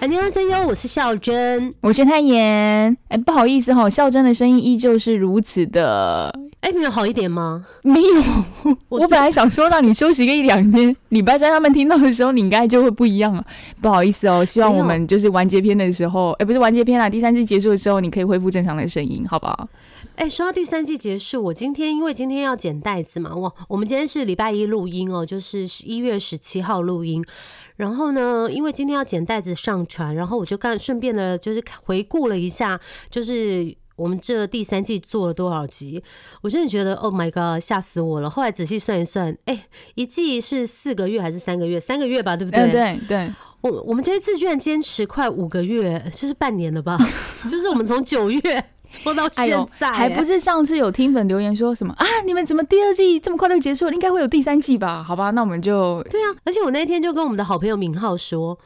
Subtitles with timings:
[0.00, 1.74] 안녕하세요，我是孝珍。
[1.80, 2.96] 我是泰妍。
[3.08, 7.64] 哎，不好意思哈、孝珍的声音依旧是如此的哎，没有好一点吗？
[7.82, 8.76] 没有。
[8.88, 13.44] 我本来想说让你休息个一两天，礼拜三他们听到的时候，你应该就会不一样了。
[13.80, 19.68] 不好意思哦，希望我们就是完结篇的时候，哎，不是完结篇啦，第三季结束的时候，你可以恢复正常的声音，好不好？
[20.16, 27.24] 哎，说到第三季结束，我今天因为今天要剪袋子嘛，我我们今天是礼拜一录音哦，就是一月十七号录音。
[27.79, 32.77] 然后呢，因为今天要捡袋子上传，然后我就干顺便的，就是回顾了一下，
[33.09, 36.03] 就是我们这第三季做了多少集，
[36.41, 38.29] 我真的觉得 Oh my God，吓死我了。
[38.29, 41.79] 后来仔细算一算，哎，一季是四个月还是三个月？
[41.79, 42.63] 三个月吧，对不对？
[42.63, 43.33] 嗯，对对。
[43.61, 46.97] 我我们这一次居然坚持快五个月，这是半年了吧？
[47.49, 52.05] 就是我们从九月做到现在、哎还不是上次有听粉留言说什么啊？
[52.25, 53.93] 你们怎么第二季这么快就结束了？
[53.93, 55.03] 应该会有第三季吧？
[55.03, 56.35] 好吧，那我们就对啊。
[56.43, 58.57] 而且我那天就跟我们的好朋友明浩说，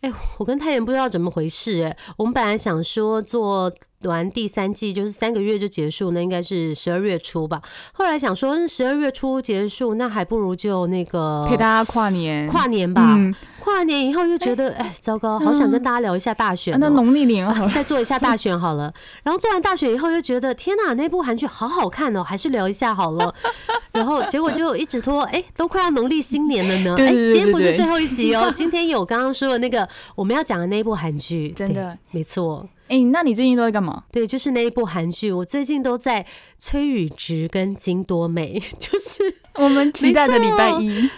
[0.00, 3.72] 哎、我跟太妍不知道怎么回事、哎，我们本来想说做
[4.10, 7.60] 完第三季就是三个月就结束，那应该是十二月初吧。
[7.92, 13.14] 后来想说十二月初结束，那还不如就那个陪大家跨年，跨年吧。
[13.16, 17.70] 嗯跨年以后又觉得，哎，糟糕，好想跟大家聊一下大选、那农历年好了。
[17.72, 18.92] 再做一下大选好了。
[19.22, 23.32] 然后做完大选以后，又觉得天哪，那部韩剧好好看哦，还是聊一下好了。
[23.92, 26.96] 然后结果就一直拖，哎，都快要农历新年了呢。
[26.98, 34.04] 哎，今天不是最后一集哦，今天有刚刚说的那个我们要讲的那一部韩剧，真的对没错，哎、那你最近都在干嘛？
[34.12, 35.32] 对，就是那一部韩剧。
[35.32, 36.26] 我最近都在
[36.58, 41.08] 崔宇植跟金多美， 就是我们期待的礼拜一，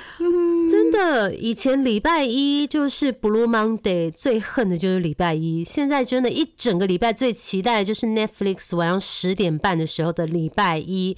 [0.70, 5.64] 真的，以前礼拜一就是 Blue Monday，最恨的就是礼拜一。
[5.64, 11.16] 现在真的，一整个礼拜最期待的就是 Netflix 晚上十点半的时候的礼拜一。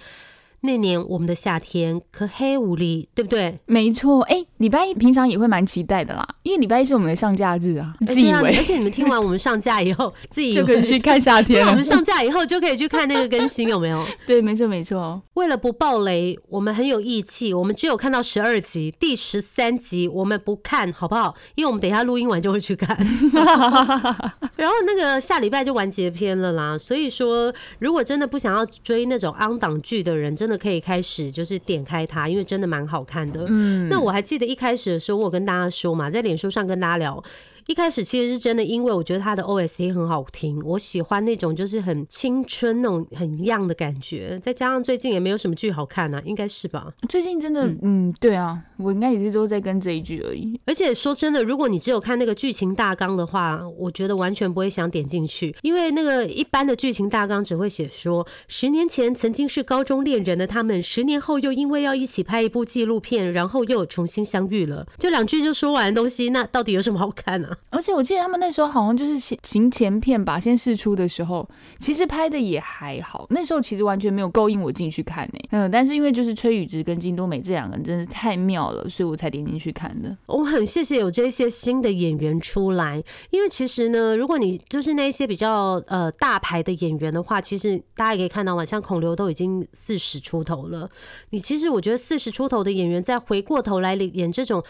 [0.66, 3.58] 那年我们的夏天可黑无力，对不对？
[3.64, 4.20] 没错。
[4.24, 11.84] 哎、礼拜一平常也会蛮期待的啦，因为礼拜一是我们的上假日啊，哎自以为对啊而且你们听完我们上架以后，自 己就可以去看夏天对啊，我们。
[11.84, 14.04] 上架以后就可以去看那个更新，有没有？
[14.26, 15.22] 对，没错没错。
[15.34, 21.34] 为了不爆雷，我们很有义气，我们只有看到十二集，第十三集我们不看，好不好？
[21.54, 22.96] 因为我们等一下录音完就会去看。
[24.56, 33.44] 然后那个下礼拜就完结篇了啦，所以说如果真的不想要追那种昂档剧的人，真的可以开始就是点开它，因为真的蛮好看的。
[33.48, 37.22] 嗯，那我还记得一开始的时候，我有跟大家说嘛，在脸书上跟大家聊。
[37.66, 46.92] 一开始其实是真的，因为我觉得他的 OST 很好听，我喜欢那种就是很青春那种很 young 的感觉，再加上最近也没有什么剧好看啊，应该是吧？
[47.08, 50.60] 最近真的，嗯对啊，我应该也是都在跟这一句而已。
[50.64, 67.55] 而且说真的，如果你只有看那个剧情大纲的话，我觉得完全不会想点进去，因为那个一般的剧情大纲只会写说，十年前曾经是高中恋人的他们，十年后又因为要一起拍一部纪录片，然后又重新相遇了，就两句就说完的东西，那到底有什么好看啊？
[67.70, 71.46] 而且我记得他们那时候好像就是行行前片吧，先试出的时候，
[71.78, 73.26] 其实拍的也还好。
[73.30, 80.16] 那时候其实完全没有勾引我进去看呢、嗯，但是因为就是崔宇植跟金多美这两个人真是太妙了，所以我才点进去看的。
[80.26, 90.88] 我很谢谢有这些新的演员出来，因为其实呢，如果你就是那些比较呃大牌的演员的话，其实大家也可以看到嘛，像孔刘都已经四十出头了。
[91.30, 94.62] 你其实我觉得四十出头的演员再回过头来演这种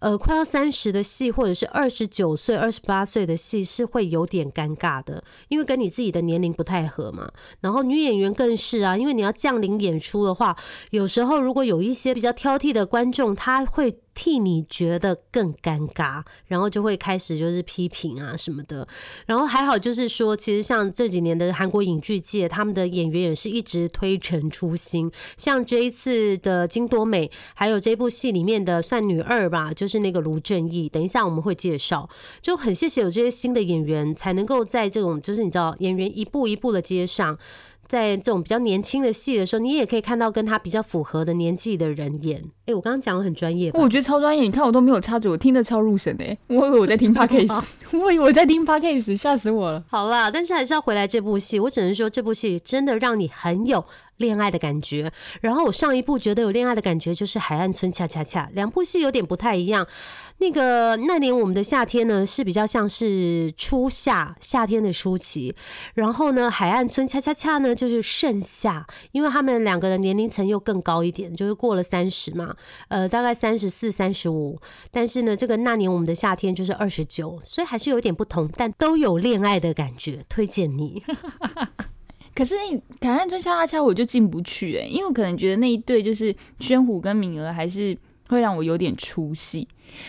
[0.00, 7.28] 呃快要三十的戏，或者是二十九九岁、二十八岁的戏，是会有点尴尬的，因为跟你自己的年龄不太合嘛。
[7.60, 10.56] 然后女演员更是啊，因为你要降临演出的话，
[10.90, 18.86] 有时候如果有一些比较挑剔的观众，他会替你觉得更尴尬，然后就会开始就是批评啊什么的。
[19.24, 25.10] 然后还好就是说，其实像这几年的韩国影剧界，他们的演员也是一直推陈出新。
[25.38, 30.86] 像这一次的金多美，还有这部戏里面的算女二吧，就是那个卢正义。
[30.86, 32.06] 等一下我们会介绍，
[32.42, 37.38] 就很谢谢有这些新的演员，才能够在这种就是你知道演员一步一步的接上。
[37.90, 42.40] 在这种比较年轻的戏的时候，你也可以看到跟他比较符合的年纪的人演。
[42.66, 47.60] 哎、我刚刚讲的很专业，我觉得超专业，你看我都没有插嘴，我听得超入神的、我以为我在听 podcast，
[47.98, 49.84] 我以为我在听 podcast，吓死我了。
[49.88, 53.84] 好啦，但是还是要回来这部戏，我只能说这部戏真的让你很有
[54.18, 55.10] 恋爱的感觉。
[55.40, 59.86] 然后我上一部觉得有恋爱的感觉就是《海岸村恰恰恰》，两部戏有点不太一样。
[60.42, 65.54] 那个那年我们的夏天呢是比较像是初夏，夏天的初期。
[65.92, 72.54] 然后呢，海岸村恰恰恰呢就是盛夏，因为他们两个的年龄层又更高一点，就是过了三十嘛，
[72.88, 74.58] 呃，大概三十四、三十五。
[74.90, 81.02] 但是呢，这个那年我们的夏天就是二十九，所以还是有点不同，但都有恋爱的感觉，推荐你。
[82.34, 82.54] 可是
[83.00, 87.96] 《海岸村恰恰恰》我就进不去哎、因为我可能觉得那一对就是宣虎跟敏儿还是
[88.28, 89.66] 会让我有点出戏。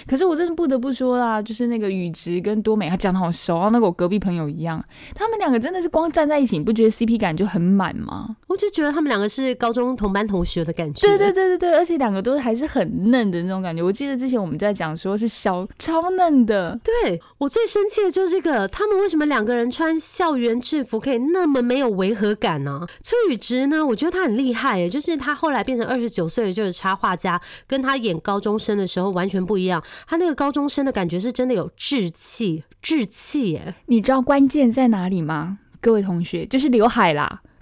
[0.08, 4.84] 可是我真的不得不说啦，就是那个雨植跟多美，他讲的好熟，然后那个我隔壁朋友一样，
[5.16, 8.36] 他们两个真的是光站在一起，你不觉得 CP 感就很满吗？
[8.48, 11.08] 我就觉得他们两个是高中同班同学的感觉。
[11.08, 13.82] 对对对对对，而且两个都还是很嫩的那种感觉。
[13.82, 29.71] 我记得之前我们在讲说是小超嫩的，对我最生气的就是这个，他们为什么两个人穿校园制服可以那么没有违和感呢、崔宇植呢，我觉得他很厉害耶，就是他后来变成二十九岁的这个插画家，跟他演高中生的时候完全不一样。
[30.08, 33.76] 他那个高中生的感觉是真的有志气，志气耶。
[33.86, 35.60] 你知道关键在哪里吗？
[35.80, 37.42] 各位同学，就是刘海啦。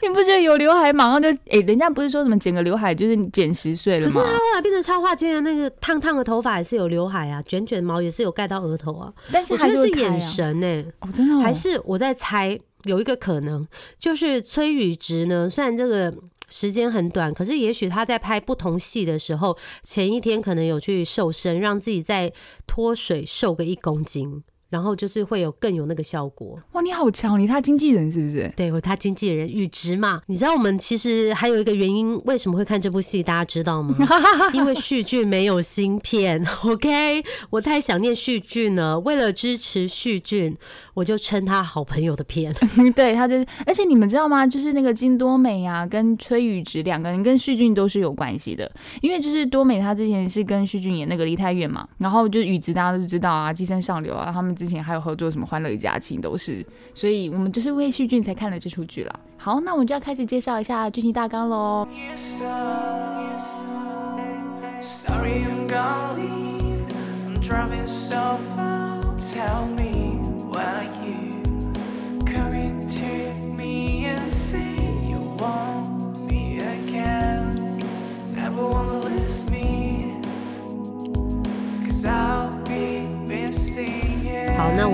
[0.00, 4.32] 你不觉得有刘海马上就哎、人家不是说什么剪个刘海就是减十岁了吗可是他？
[4.32, 9.12] 后来变成插画界的那个烫烫的头发也是有刘海啊，卷卷毛也是有盖到额头啊。
[9.32, 13.66] 但是我觉得是眼神呢、哦，真的、哦、还是我在猜，有一个可能
[13.98, 16.14] 就是崔宇植呢，虽然这个
[16.50, 22.30] 时间很短，可是也许他在拍不同戏的时候，前一天可能有去瘦身，让自己再
[22.66, 26.60] 脱水瘦个一公斤，然后就是会有更有那个效果。
[26.72, 28.52] 哇，你好强，你他经纪人是不是？
[28.56, 33.96] 对，我他经纪人宇植嘛，你知道我们其实还有一个原因，为什么会看这部戏，大家知道吗？
[34.52, 38.98] 因为旭俊没有新片，OK，我太想念旭俊了。
[39.00, 40.56] 为了支持旭俊，
[41.00, 42.54] 我就称他好朋友的片。
[42.94, 44.46] 对，他就是，而且你们知道吗？
[44.46, 48.70] 就是那个金多美啊，跟崔宇植两个人跟旭俊都是有关系的，
[49.00, 56.62] 因为就是多美她之前是跟旭俊演那个梨泰院嘛，然后就是宇植大家都知道啊，寄生上流啊，他们之前还有合作什么欢乐一家亲都是，
[56.92, 59.20] 所以我们就是为旭俊才看了这出剧啦。
[59.38, 61.88] 好，那我们就要开始介绍一下剧情大纲喽。
[61.94, 62.44] Yes, sir.
[63.16, 64.82] Yes, sir.
[64.82, 66.84] Sorry, I'm gonna leave.
[67.26, 69.00] I'm driving so far.
[69.34, 69.89] Tell me
[70.60, 70.99] I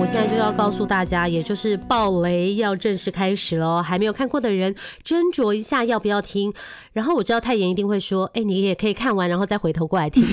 [0.07, 3.81] 现在就要告诉大家，也就是爆雷要正式开始喽。
[3.81, 4.73] 还没有看过的人，
[5.05, 6.53] 斟酌一下要不要听。
[6.93, 10.25] 然后我知道泰妍一定会说：“哎、你也可以看完，然后再回头过来听。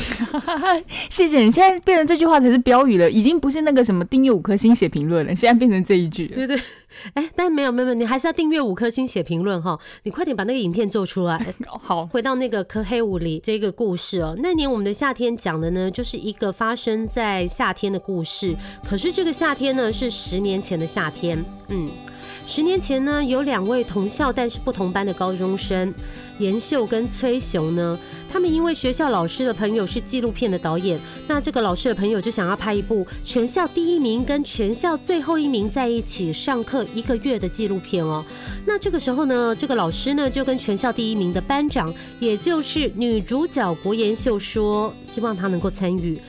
[1.10, 6.28] 谢谢你，现在变成这句话才是标语了，已经不是那个什么订阅五颗星写评论了，现在变成这一句”。
[6.32, 6.56] 对对，
[7.14, 9.78] 哎、但没有没有没有，你还是要订阅五颗星写评论哈。
[10.04, 11.36] 你快点把那个影片做出来。
[11.68, 18.54] 哦好，回到那个科黑五里这个故事哦，那年我们的夏天讲的呢，就是一个发生在夏天的故事。
[18.84, 21.44] 可是这个夏天呢，是十年前的夏天。
[21.68, 21.88] 嗯，
[22.46, 25.92] 十年前呢，有两位同校但是不同班的高中生，
[26.38, 27.98] 严秀跟崔雄呢，
[28.30, 38.22] 他们因为学校老师的朋友是纪录片的导演，那这个老师的朋友就想要拍一部全校第一名跟全校最后一名在一起上课一个月的纪录片哦。
[38.66, 46.20] 那这个时候呢，这个老师呢就跟全校第一名的班长，也就是女主角国妍秀说，希望她能够参与。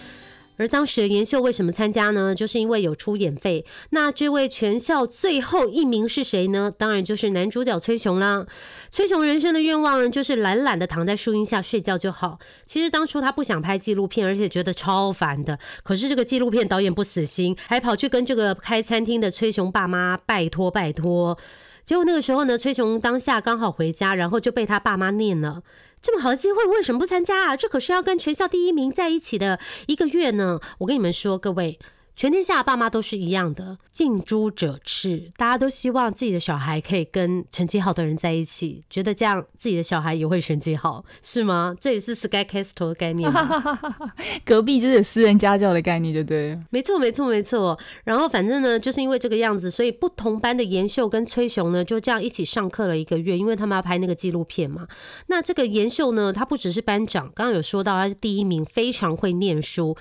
[0.58, 2.34] 而当时的妍秀为什么参加呢？
[2.34, 3.66] 就是因为有出演费。
[3.90, 6.72] 那这位全校最后一名是谁呢？
[6.78, 8.46] 当然就是男主角崔雄啦。
[8.90, 12.40] 崔雄人生的愿望，就是懒懒的躺在树荫下睡觉就好。
[12.66, 15.60] 其实当初他不想拍纪录片，而且觉得超烦的。
[15.84, 21.38] 可是这个纪录片导演不死心，还跑去跟这个开餐厅的崔雄爸妈拜托拜托。
[21.86, 25.62] 结果那个时候呢，崔雄当下刚好回家，然后就被他爸妈念了。
[26.02, 27.56] 这么好的机会，为什么不参加啊？
[27.56, 30.60] 这可是要跟全校第一名在一起的一个月呢！
[30.80, 31.80] 我跟你们说，各位，
[32.16, 41.76] 全天下的爸妈都是一样的，近朱者赤，大家都希望自己的小孩可以跟成绩好的人在一起，觉得这样自己的小孩也会成绩好，是吗？
[41.80, 43.80] 这也是 Sky Castle 的概念吧。
[44.46, 46.58] 隔壁就是有私人家教的概念，就对。
[46.70, 47.78] 没错，没错，没错。
[48.06, 54.88] 然后反正呢，就是因为这个样子，所以不同班的妍秀跟崔雄呢，就这样一起上课了一个月，因为他们要拍那个纪录片嘛。
[55.28, 59.98] 那这个妍秀呢，他不只是班长，刚刚有说到他是第一名，非常会念书。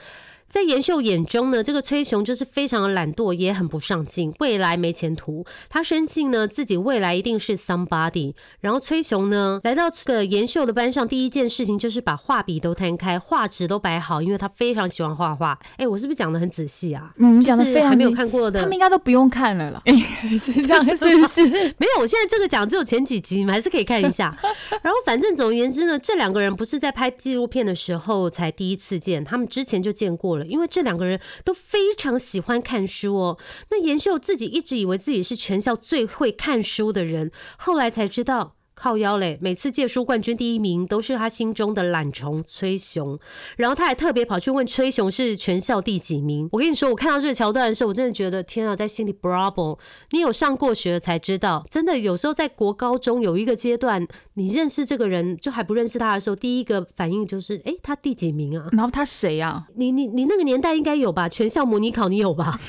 [0.48, 5.44] 在严秀眼中呢，这个崔雄就是非常的懒惰，也很不上进，未来没前途。
[5.68, 8.34] 他深信呢自己未来一定是 somebody。
[8.60, 15.58] 然后崔雄呢来到这个严秀的班上，第一件事情就是把画笔都摊开，画纸都摆好，因为他非常喜欢画画。
[15.76, 17.12] 哎，我是不是讲的很仔细啊？
[17.18, 19.82] 嗯，就讲的非常还没有看过的，他们应该都不用看了啦，
[20.38, 21.44] 是这样是不是？
[21.78, 24.36] 没有，我现在这个讲只有前几集，你们还是可以看一下。
[24.82, 33.38] 然后反正总而言之呢，这两个人不是在拍纪录片的时候才第一次见，他们之前就见过因为这两个人都非常喜欢看书哦。
[33.70, 38.56] 那妍秀自己一直以为自己是全校最会看书的人，后来才知道。
[38.74, 39.38] 靠腰嘞！
[39.40, 43.18] 每次借书冠军第一名都是他心中的懒虫崔雄，
[43.56, 46.48] 然后他还特别跑去问崔雄是全校第几名。
[46.52, 49.78] 我跟你说，我看到这个桥段的时候，我真的觉得天啊，在心里 bravo！
[50.10, 58.68] 你有上过学才知道，真的有时候在国高中有一个阶段，你认识这个人就还不认识他的时候，第一个反应就是，哎，他第几名啊？
[58.72, 59.66] 然后他谁啊？
[59.76, 61.28] 你你你那个年代应该有吧？
[61.28, 62.60] 全校模拟考你有吧？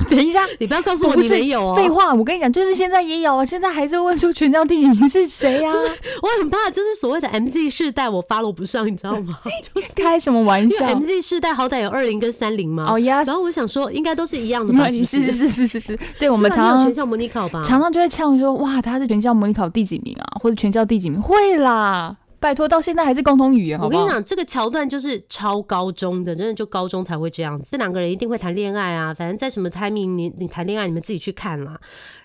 [0.08, 1.76] 等一下，你不要告诉我你没有哦。
[1.76, 5.72] 废话，我跟你讲，就是现在也有啊，现在还在问说全校第几名是谁啊？
[6.22, 9.38] 我很怕，就是所谓的 MZ 世代，我 follow 不上，你知道吗？
[9.74, 12.92] 就是开什么玩笑？MZ 世代好歹有二零跟三零嘛。
[12.92, 14.88] 哦，yes 然后我想说，应该都是一样的吧？
[14.88, 17.60] 是是是是是是是，对我们常常全校模拟考吧？
[17.64, 21.20] 常常就会呛说，哇，他是全校模拟考第几名啊，或者全校第几名？
[21.20, 24.02] 会啦，拜托，到现在还是共同语言，好不好？
[24.02, 27.68] 我跟你讲，这个桥段就是超高中的，真的就高中才会这样子。
[27.72, 31.78] 这两个人一定会谈恋爱啊，反正在什么 timing 你你谈恋爱，你们自己去看啦。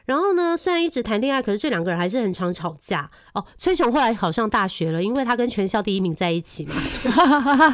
[0.06, 3.44] 然后呢，虽然一直谈恋爱，可是这两个人还是很常吵架哦。
[3.58, 6.76] 崔雄后来考上大学了，因为他跟全校第一名在一起嘛。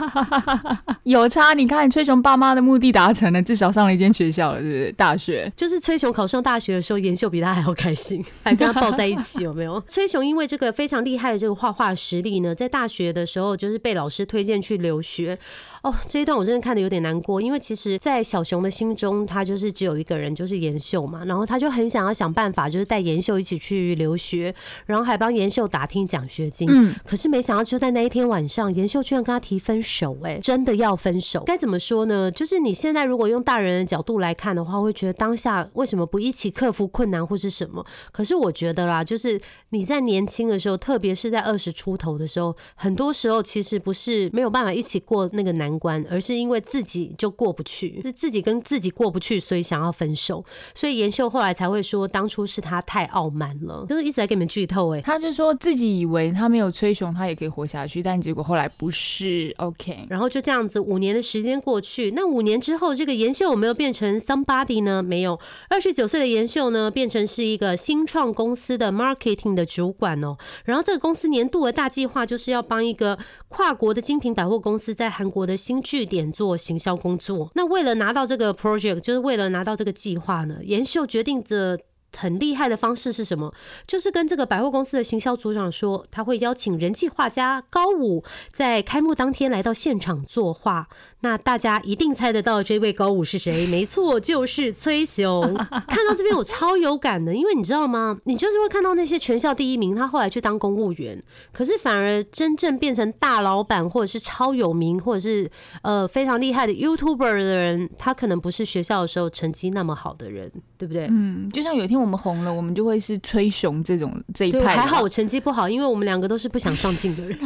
[1.03, 4.91] 有差，你看崔雄爸妈的目的达成了，至少上了一间学校了，是？
[4.93, 5.51] 大学。
[5.55, 9.81] 就是崔雄考上大学的时候，严秀比他还要开心，还跟他抱在一起，有没有？
[9.87, 15.37] 崔雄因为这个非常厉害的这个画画实力呢，在大学的时候就是被老师推荐去留学。
[15.83, 24.53] 哦，这一段我真的看的有点难过，因为其实，在小熊的心中，他就是只有一个人，就是妍秀嘛，然后他就很想要想办法，就是带妍秀一起去留学，
[24.85, 26.67] 然后还帮妍秀打听奖学金。
[26.69, 31.43] 嗯，可是没想到，就在那一天晚上，妍秀居然跟他提分手、哎，真的要分手？
[31.45, 32.29] 该怎么说呢？
[32.31, 37.85] 就是你现在如果用大人的角度来看的话，会觉得当下为什么不一起克服困难或是什么？
[38.11, 50.43] 可是我觉得啦，就是你在年轻的时候，特别是在二十出头的时候，很多时候其实不是没有办法一起过那个难关，而是因为自己就过不去，是自己跟自己过不去，所以想要分手。
[50.73, 59.53] 所以妍秀后来才会说，当初是他太傲慢了，就是一直在给你们剧透哎、他就说自己以为他没有崔雄，他也可以活下去，但结果后来不是。
[59.57, 65.03] OK，然后就这样子，五年的时间过去，那五年之后，这个妍秀有没有变成 somebody 呢？
[65.03, 65.37] 没有。
[65.69, 70.37] 二十九岁的妍秀呢，变成是一个新创公司的 marketing 的主管哦。
[70.63, 77.51] 然后这个公司年度的大计划就是要帮一个跨国的精品百货公司在韩国的新据点做行销工作。
[77.55, 81.77] 那为了拿到这个 project，就是为了拿到这个计划呢，严秀决定着。
[82.17, 83.53] 很厉害的方式是什么？
[83.85, 90.89] 就是跟这个百货公司的行销组长说，他会邀请人气画家高武在开幕当天来到现场作画。
[91.21, 93.67] 那大家一定猜得到这位高武是谁？
[93.67, 95.53] 没错，就是崔雄。
[95.87, 98.17] 看到这边我超有感的，因为你知道吗？
[98.23, 101.21] 你就是会看到那些全校第一名，他后来去当公务员，
[101.51, 105.49] 可是反而真正变成大老板，或者是超有名，或者是
[105.81, 111.07] 呃非常厉害的 YouTuber 的人，他可能不是学校的时候成绩那么好的人，对不对？
[111.09, 114.77] 嗯，就像有一天我们红了，我们就会是崔雄这种这一，派。
[114.77, 117.37] 还好我成绩不好，因为我们两个都是不想上进的人。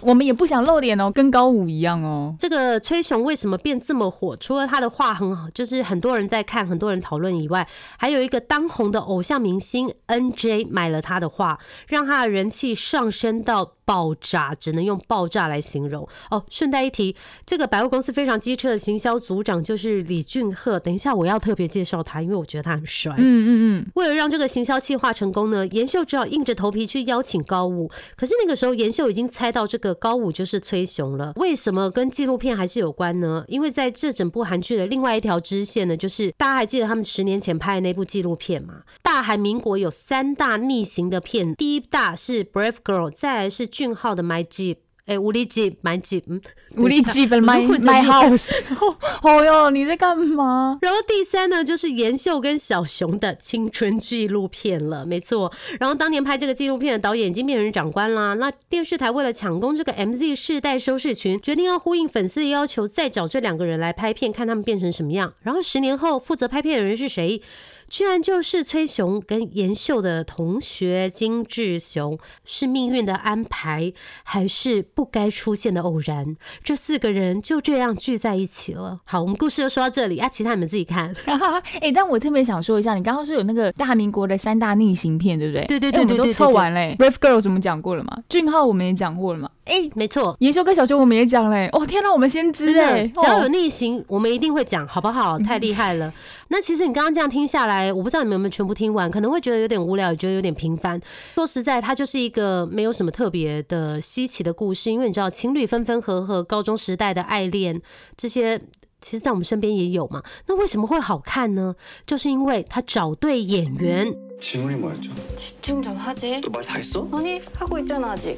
[0.00, 2.34] 我们也不想露脸哦，跟高五一样哦。
[2.38, 4.36] 这个崔雄为什么变这么火？
[4.36, 16.06] 除了他的画很好，就是很多人在看，很多人讨论以外，还有一个当红的偶像明星 NJ 买了他的画，让他的人气上升到爆炸，只能用爆炸来形容。
[16.30, 17.14] 哦，顺带一提，
[17.44, 20.78] 这个百货公司非常机车的行销组长就是李俊赫。
[20.78, 23.14] 等一下我要特别介绍他，因为我觉得他很帅。
[23.16, 23.48] 嗯嗯
[23.84, 27.90] 嗯，为了让这个行销计划成功呢，妍秀只好硬着头皮去邀请高武。
[28.16, 31.32] 可是那个时候，妍秀已经猜到这个高武就是崔雄了。
[31.36, 33.44] 为什么跟纪录片还是有关呢？
[33.48, 38.82] 因为在这整部韩剧的另外一条支线呢，就是大家还记得他们十年前拍的那部纪录片吗？
[39.02, 44.76] 大韩民国有三大逆行的片，第一大是 Brave Girl，再来是俊浩的 My Jeep。
[45.06, 46.40] 哎，无力记买几嗯，
[46.82, 47.60] 无力基本 my
[48.02, 48.50] house。
[49.20, 50.78] 哦哟，你在干嘛？
[50.80, 55.52] 然后第三呢，就是严秀跟小熊的青春纪录片了，没错。
[55.78, 58.32] 然后当年拍这个纪录片的导演已经变成长官啦。
[58.32, 65.34] 那电视台为了抢攻这个 MZ 世代收视群，决定要呼应粉丝的要求，再找这两个人来拍片，看他们变成什么样。
[65.42, 67.42] 然后十年后，负责拍片的人是谁？
[67.88, 76.36] 居然就是崔雄跟妍秀的同学金志雄，是命运的安排，还是不该出现的偶然？
[76.62, 79.00] 这四个人就这样聚在一起了。
[79.04, 81.14] 好，我们故事就说到这里啊，其他你们自己看。
[81.80, 85.64] 哎、但我特别想说一下，你刚刚说有那个大民国的三大逆行片，对不对？
[85.66, 86.96] 对对对对对对凑完嘞。
[86.98, 88.18] Brave Girls 我们讲过了吗？
[88.28, 89.48] 俊浩我们也讲过了吗？
[89.64, 91.68] 哎、没错，研修跟小熊我们也讲嘞。
[91.72, 95.38] 哦，天哪，我们先知只要有哦逆行，我们一定会讲，好不好？
[95.38, 96.12] 太厉害了。
[96.49, 100.99] 那其实你刚刚这样听下来，我不知道你们有没有全部听完，可能会觉得有点无聊，也觉得有点平凡。
[101.35, 107.81] 说实在，它就是一个没有什么特别的稀奇的故事，因为你知道，情侣分分合合，高中时代的爱恋
[108.15, 108.61] 这些。
[109.01, 110.21] 其实，在我们身边也有嘛。
[110.47, 111.73] 那为什么会好看呢？
[112.05, 114.13] 就是因为他找对演员。
[114.41, 115.09] 질문이 뭐였죠?
[115.37, 116.41] 집중 좀 하지.
[116.41, 117.07] 너 말 다 했어?
[117.13, 118.35] 아니 하고 있잖아 아직.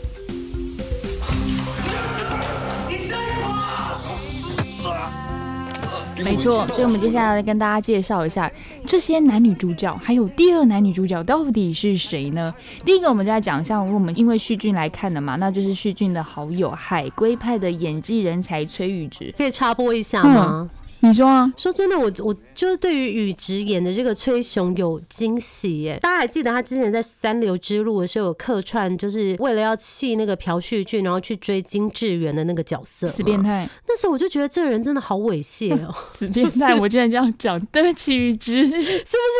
[6.24, 8.50] 没错，所以我们接下来跟大家介绍一下
[8.84, 12.52] 这些男女主角，还有第二男女主角到底是谁呢？
[12.84, 19.32] 第一个，我们就来讲一下，我们因为旭俊来看的嘛，那就是旭俊的好友海龟派的演技人才崔宇植。
[19.38, 20.68] 可以插播一下吗？
[21.00, 21.52] 你说啊？
[21.56, 25.98] 说真的，我我就是对于宇植演的这个崔雄有惊喜耶！
[26.02, 33.06] 大家还记得他之前在《三流之路》的时候有客串，就是为了要气那个朴叙俊，然后去追金智媛的那个角色。
[33.06, 33.40] 死变！
[33.42, 36.74] 态，那时候我就觉得这个人真的好猥亵哦， 死变态！
[36.74, 38.64] 我竟然这样讲，对不起宇植。
[38.64, 38.72] 是不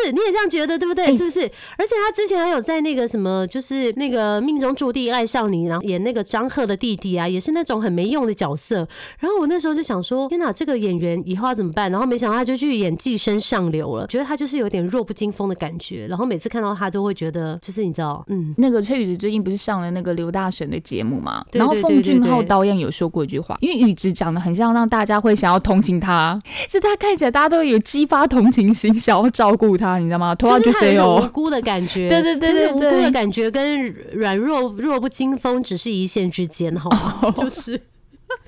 [0.05, 0.11] 是？
[0.11, 1.05] 你也这样觉得对不对？
[1.05, 1.41] 哎是不是？
[1.77, 8.87] 而且他之前还有在那个什么，就是那个命中注定爱上你，然后演那个张赫的弟弟啊，也是那种很没用的角色。
[9.19, 11.91] 然后我那时候就想说，天哪，这个演员以后要怎么办？
[11.91, 16.07] 然后没想到他就去演《寄生上流》了，觉得他就是有点弱不禁风的感觉。
[16.07, 21.43] 然后每次看到他都会觉得，就是你知道，嗯，那个崔宇植最近不是上了那个刘大神的节目嘛？
[21.53, 26.37] 然后奉俊昊导演有说过一句话，因为宇植长得很像让大家会想要同情他，
[26.69, 30.35] 是他看起来大家都有激发同情心，想要照顾他，你知道吗？
[30.35, 37.33] 拖 就是他有种无哦，辜的感觉， 对对对对无辜的感觉跟软弱弱不禁风只是一线之间，好吗？
[37.35, 37.79] 就是。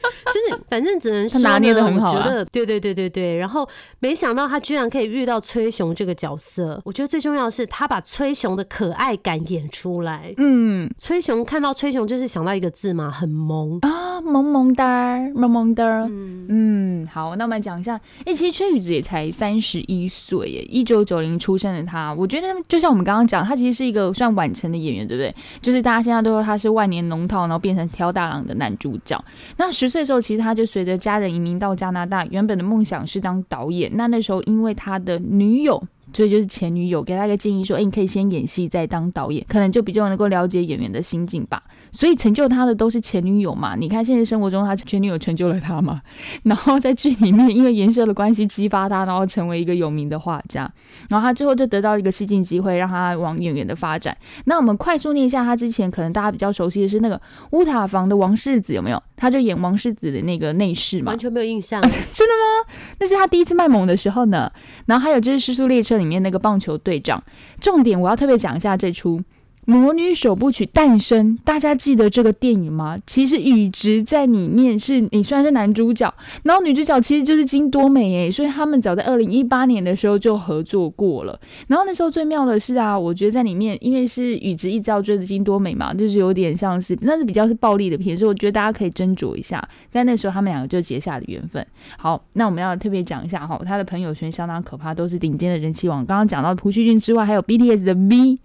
[0.32, 3.36] 就是，反正只能说拿捏的很好啊我觉得对对对对对。
[3.38, 3.68] 然后
[4.00, 6.82] 没想到他居然可以遇到崔雄这个角色。
[6.86, 10.34] 我觉得最重要的是，他把崔雄的可爱感演出来。
[10.38, 13.80] 嗯崔雄看到崔雄就是想到一个字嘛，很萌。
[13.82, 15.84] 啊，萌萌哒，萌萌哒。
[16.10, 25.34] 嗯，嗯，好，那我们讲一下，哎、其实崔宇子也才三十一岁耶，一九九零出生的他，我觉得就像我们刚刚讲，他其实是一个算晚成的演员，对不对？
[25.62, 29.22] 就是大家现在都说他是万年龙套，然后变成挑大郎的男主角。
[29.58, 33.92] 那十岁的时候，其实他就随着家人移民到加拿大，原本的梦想是当导演。
[33.96, 35.84] 那那时候因为他的女友。
[36.12, 41.62] 所以就是前女友给他一个建议说，哎、你可以先演戏再当导演，可能就比较能够了解演员的心境吧。
[41.92, 43.76] 所以成就他的都是前女友嘛。
[43.76, 46.02] 你看现实生活中，他前女友成就了他嘛。
[46.42, 50.68] 然后在剧里面，因为颜色的关系激发他，然后成为一个有名的画家。
[51.10, 54.18] 然后他之后就得到一个戏进机会，让他往演员的发展。
[54.46, 57.22] 那我们快速念一下他之前可能大家比较熟悉的是那个
[57.52, 59.00] 乌塔房的王世子有没有？
[59.20, 61.20] 他就演王世子的那个内侍嘛完。
[61.20, 61.82] 全没有印象。
[61.84, 64.52] 真的吗那是他第一次卖萌的时候呢。
[64.86, 67.22] 然后还有就是《失速列车》里面那个棒球队长。
[67.60, 69.20] 重点我要特别讲一下这出。
[69.70, 72.98] 《魔女首部曲》诞生，大家记得这个电影吗？
[73.06, 81.40] 其实宇植在里面是你虽然是男主角，然后女主角其实就是金多美诶，所以他们早在二零一八年的时候就合作过了。
[81.68, 89.64] 然后那时候最妙的是啊，我觉得在里面，因为是宇植一直要追的金多美嘛，就是有点像是，那是比较是暴力的片，所以我觉得大家可以斟酌一下。
[89.92, 91.64] 在那时候他们两个就结下了缘分。
[91.96, 96.04] 好，那我们要特别讲一下哈，他的朋友圈相当可怕，都是顶尖的人气王。
[96.04, 98.40] 刚刚讲到朴叙俊之外，还有 BTS 的 V。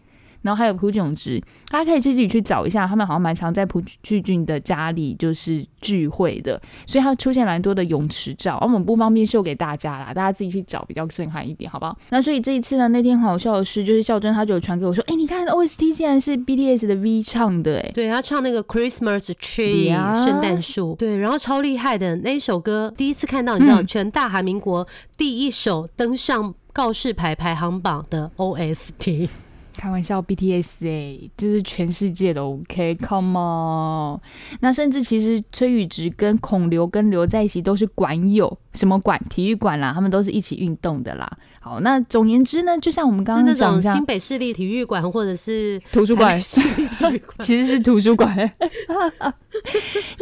[0.44, 11.96] 然后还有朴炯植，大家可以自己去找一下，他们好像蛮常在朴叙俊的家里就是聚会的，所以他出现蛮多的泳池照，我们不方便秀给大家啦，大家自己去找比较震撼一点，好不好？
[12.10, 29.28] 那所以这一次呢，那天很好笑的是，就是孝珍她就有传给我说，哎，你看 OST 竟然是 BTS 的 V 唱的，哎，对他唱那个 Christmas Tree 呀圣诞树，对，然后超厉害的那一首歌，第一次看到，你知道，嗯全大韩民国第一首登上告示牌排行榜的 OST。
[29.76, 34.20] 开玩笑，BTS 哎、这是全世界的 OK，Come、on。
[34.60, 39.20] 那甚至其实崔宇植跟孔刘跟刘在一起都是馆友，什么馆？
[39.28, 41.30] 体育馆啦，他们都是一起运动的啦。
[41.60, 46.40] 好，那总言之呢，就像我们刚刚讲新北市立体育馆或者是图书馆，
[47.40, 48.50] 其实是图书馆。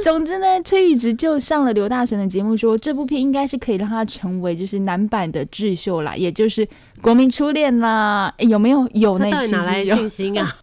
[0.02, 6.66] 总之呢，崔宇植就上了刘大神的节目说，这部片应该是可以让他成为就是男版的智秀啦，也就是
[7.02, 8.32] 国民初恋啦。
[8.38, 8.88] 诶有没有？
[8.94, 10.56] 有呢，他到底其实有哪来的信心啊？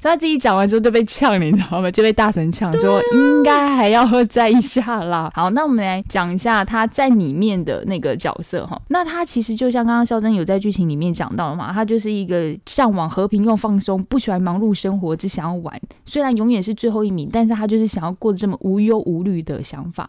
[0.00, 1.90] 所 以他自己讲完之后就被呛，你知道吗？
[1.90, 5.30] 就被大神呛说应该还要再一下啦。
[5.36, 8.80] 好，那我们来讲一下他在里面的那个角色哈。
[8.88, 15.80] 那他其实就像刚刚肖珍有在剧情里面讲到的嘛，他就是一个向往和平又放松，不喜欢忙碌生活，只想要玩。
[16.04, 20.08] 虽然永远是最后一名，但是他就是想要过得这么无忧无虑的想法。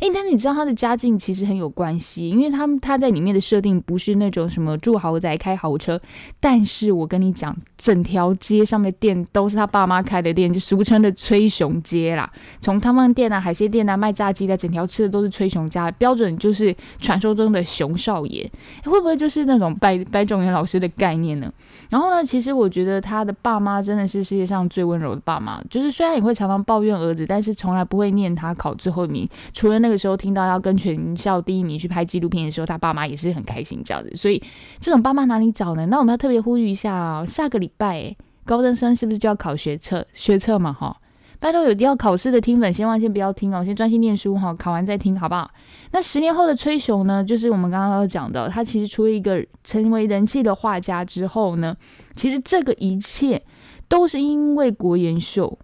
[0.00, 6.00] 诶，但是你知道他的家境其实很有关系，因为他们他在里面的设定不是那种什么住豪宅开豪车，
[6.40, 12.30] 但是我跟你讲，整条街上面的店都是他爸妈开的店，就俗称的崔雄街啦。
[12.60, 18.48] 从汤饭店啊、海鲜店啊、卖炸鸡的，整条吃的都是崔雄家的，标准就是传说中的熊少爷。
[18.84, 21.52] 会不会就是那种白白种元老师的概念呢？
[21.90, 29.28] 然后呢，其实我觉得他的爸妈真的是世界上最温柔的爸妈，就是虽然也会常常抱怨儿子，但是从来不会念他考最后一名。
[29.52, 34.14] 除了那个时候听到要跟全校第一名去拍纪录片的时候，他爸妈也是很开心这样子。
[34.14, 34.40] 所以
[34.78, 35.86] 这种爸妈哪里找呢？
[35.86, 40.04] 那我们要特别呼吁一下哦，下个礼拜高中生是不是就要考学测？
[40.12, 40.96] 学测嘛哈，
[41.38, 45.50] 拜托有要考试的听粉，千万先不要听哦，先专心念书哈，考完再听好不好？
[45.92, 51.76] 那十年后的崔雄呢，就是我们刚刚要讲的，他其实除了一个成为人气的画家之后呢，
[52.14, 53.42] 其实这个一切
[53.88, 55.58] 都是因为国研秀。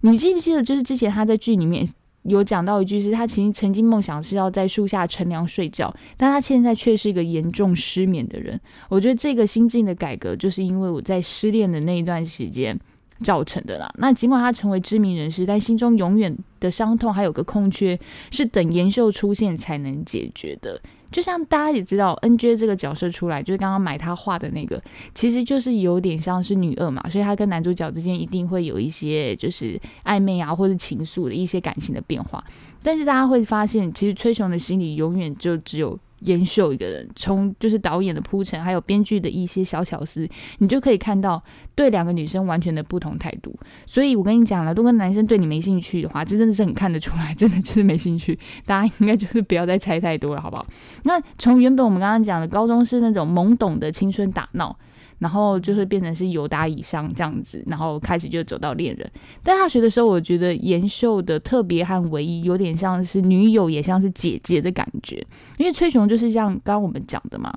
[0.00, 1.88] 你记不记得，就是之前他在剧里面
[2.28, 8.60] 有讲到一句，是他其实曾经梦想是要在树下乘凉睡觉，但他现在却是一个严重失眠的人。
[8.88, 12.78] 我觉得这个心境的改革，就是因为我在失恋的那一段时间
[13.22, 13.90] 造成的啦。
[13.98, 17.98] 那尽管他成为知名人士，但心中永远的伤痛还有个空缺，
[18.30, 20.80] 是等延秀出现才能解决的。
[21.10, 24.82] 就像大家也知道，NJ 这个角色出来，就是刚刚买他画的那个，
[25.14, 32.44] 其实就是有点像是女二嘛，所以他跟男主角之间一定会有一些就是暧昧啊，或者情愫的一些感情的变化。
[32.82, 37.08] 但是大家会发现，其实崔雄的心里永远就只有严秀一个人。
[37.14, 41.42] 从就是导演的铺陈，还有编剧的一些小巧思，你就可以看到
[41.74, 43.54] 对两个女生完全的不同态度。
[43.86, 48.38] 所以我跟你讲了，如果男生对你没兴趣的话，这真的是很看得出来，真的就是没兴趣。
[48.64, 50.66] 大家应该就是不要再猜太多了，好不好？
[51.04, 54.76] 那从原本我们刚刚讲的高中是那种懵懂的青春打闹。
[55.18, 59.10] 然后就会变成是友达以上这样子，然后开始就走到恋人。
[59.42, 65.16] 但大学的时候，我觉得延秀的特别和唯一有点像是女友，也像是姐姐的感觉。
[65.58, 67.52] 因为崔雄就是像刚刚我们讲的嘛，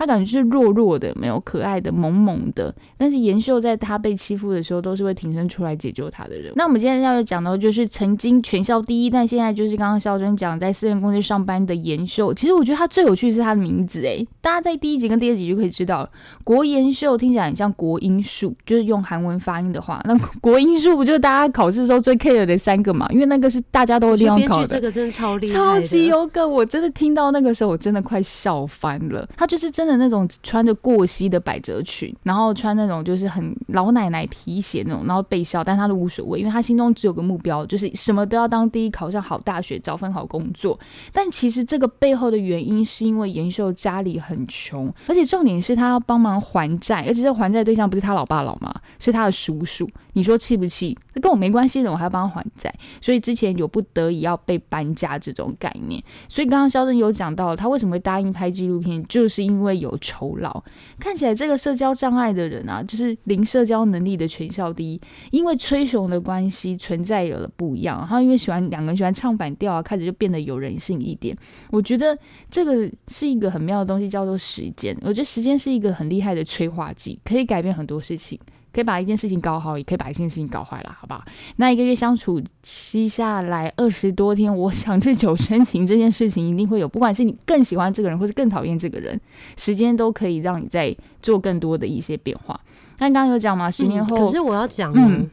[0.00, 2.74] 他感觉是弱弱的，没有可爱的、萌萌的。
[2.96, 6.50] 但是延秀在他被欺负的时候，都是会挺身出来解救他的人。
[6.56, 12.32] 那我们今天要讲到，就是曾经全校第一，但现在就是刚刚肖珍讲在私人公司上班的延秀。
[12.32, 16.08] 其实我觉得他最有趣的是他的名字，诶，大家在第一集跟第二集就可以知道，
[16.44, 23.06] 国研秀听起来很像国音数，就是用韩文发音的话，那国音数不就是大家考试的时候最 care 的三个嘛？
[23.10, 24.66] 因为那个是大家都一定要考的。
[24.66, 26.50] 这个真的超厉害，超级有梗！
[26.50, 29.28] 我真的听到那个时候，我真的快笑翻了。
[29.36, 40.78] 他就是真的的那种穿着过膝的百褶裙，然后穿那种就是很老奶奶皮鞋那种，然后被笑，但他都无所谓，因为他心中只有个目标，就是什么都要当第一，考上好大学，找份好工作。
[41.12, 49.88] 但其实这个背后的原因，是因为延秀家里很穷，而且重点是他要帮忙还债，而且这还债对象不是他老爸老妈，是他的叔叔。
[50.12, 50.96] 你说气不气？
[51.14, 56.02] 那跟我没关系的，我还要帮他还债，所以之前有不得已要被搬家这种概念。
[56.28, 60.62] 所以刚刚肖正有讲到，他为什么会答应拍纪录片，就是因为有酬劳。
[61.00, 65.00] 看起来这个社交障碍的人啊，就是零社交能力的全校第一。
[65.32, 71.36] 因为吹熊的关系存在有了不一样，然后因为喜欢两个人喜欢唱反调啊，开始就变得有人性一点。
[71.70, 72.16] 我觉得
[72.48, 74.96] 这个是一个很妙的东西，叫做时间。
[75.02, 78.38] 我觉得时间是一个很厉害的催化剂，可以改变很多事情。
[78.72, 81.24] 可以把一件事情搞好，也可以把一件事情搞坏了，好不好？
[81.56, 89.20] 那一个月相处期下来二十多天，我想日久生情这件事情一定会有，不管是你更喜欢这个人，或是更讨厌这个人，
[89.56, 92.58] 时间都可以让你在做更多的一些变化。
[92.98, 95.28] 那刚刚有讲吗，十年后，可是我要讲，嗯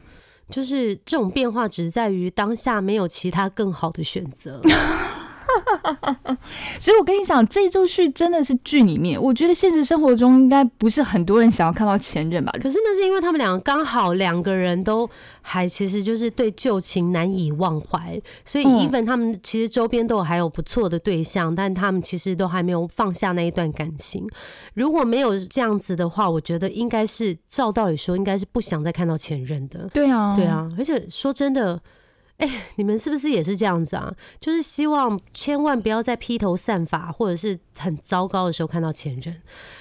[0.50, 4.62] 就是这种变化只在于当下没有其他更好的选择。
[6.80, 12.52] 所以我跟你讲，这周剧真的是剧里面，我觉得现实生活中应该不是很多人想要看到前任吧？
[12.60, 15.08] 可是那是因为他们两个刚好两个人都
[15.40, 24.26] 还其实就是对旧情难以忘怀，所以嗯 even 他们其实周边都有还有不错的对象，但他们其实都还没有放下那一段感情。
[24.74, 29.88] 如果没有这样子的话，我觉得应该是照道理说应该是不想再看到前任的。
[29.92, 31.80] 对啊，对，啊，而且说真的，
[32.38, 34.12] 哎、你们是不是也是这样子啊？
[34.40, 39.34] 就是希望千万不要在披头散发或者是很糟糕的时候看到前任。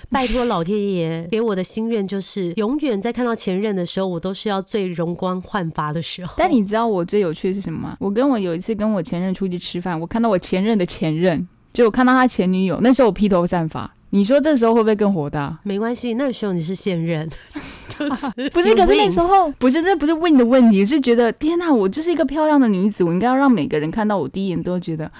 [0.09, 6.33] 拜托老天爷给我的心愿就是，永远在看到前任的时候，我都是要最容光焕发的时候。
[6.37, 7.97] 但你知道我最有趣的是什么吗？
[7.99, 15.57] 我跟我有一次跟我前任出去吃饭，我看到我前任的前任，就我看到他前女友，那时候我披头散发，你说这时候会不会更火大？
[15.63, 17.29] 没关系，那个时候你是现任，
[17.89, 25.11] 就是 不是，可是那时候不是，那不是 win 的问题，是觉得天哪，我就是一个漂亮的女子，我应该要让每个人看到我第一眼都觉得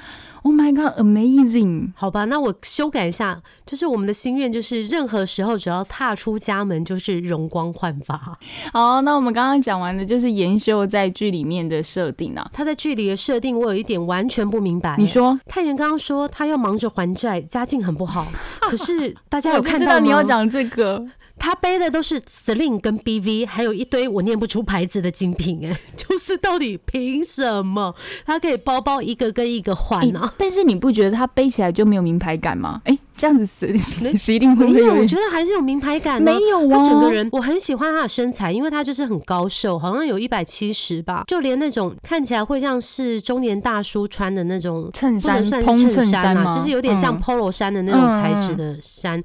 [0.48, 1.92] ，Oh my God，amazing。
[1.94, 8.38] 好吧，那我修改一下，就是我们的心愿就是任何时候只要踏出家门就是容光焕发。
[8.72, 12.50] 好，那我们刚刚讲完的就是妍秀在剧里面的设定啊。
[12.54, 14.96] 他在剧里的设定，我有一点完全不明白。
[14.98, 18.26] 你说，太原刚刚说他要忙着还债，家境很不好，
[18.62, 19.94] 可是大家有 看到吗？
[19.94, 21.06] 道你要讲这个，
[21.40, 27.96] 他背的都是 Sling 跟 BV，还有一堆我念不出牌子的精品，哎， 就是到底凭什么
[28.26, 32.82] 他可以包包一个跟一个换诶呢、但是你不觉得他背起来就没有名牌感吗？
[32.86, 36.32] 哎、这样子实实实一定会没有，我觉得还是有名牌感、呢。
[36.32, 36.78] 没有啊？
[36.78, 46.56] 他整个人，我很喜欢他的身材，因为他就是很高瘦，好像有一百七十吧，就连那种看起来会像是中年大叔穿的那种衬衫能算蓬是衬衫吗？
[46.56, 49.22] 就是有点像嗯 polo 衫的那种材质嗯的衫。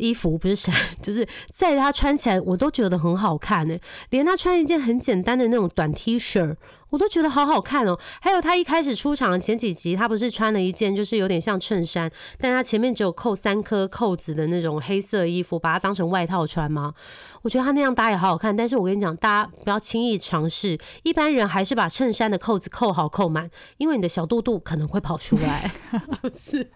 [0.00, 3.78] 衣服不是衫， 就是在他穿起来，我都觉得很好看呢。
[4.08, 6.56] 连他穿一件很简单的那种短 T 恤，
[6.88, 7.98] 我都觉得好好看哦。
[8.20, 16.94] 还有他一开始出场前几集，他不是穿了一件就是有点像衬衫，但他前面只有扣三颗扣子的那种黑色衣服，把它当成外套穿吗？
[17.42, 18.56] 我觉得他那样搭也好好看。
[18.56, 25.70] 但是我跟你讲，大家不要轻易尝试，一般人还是把衬衫的扣子扣好扣满，因为你的小肚肚可能会跑出来，
[26.22, 26.70] 就是。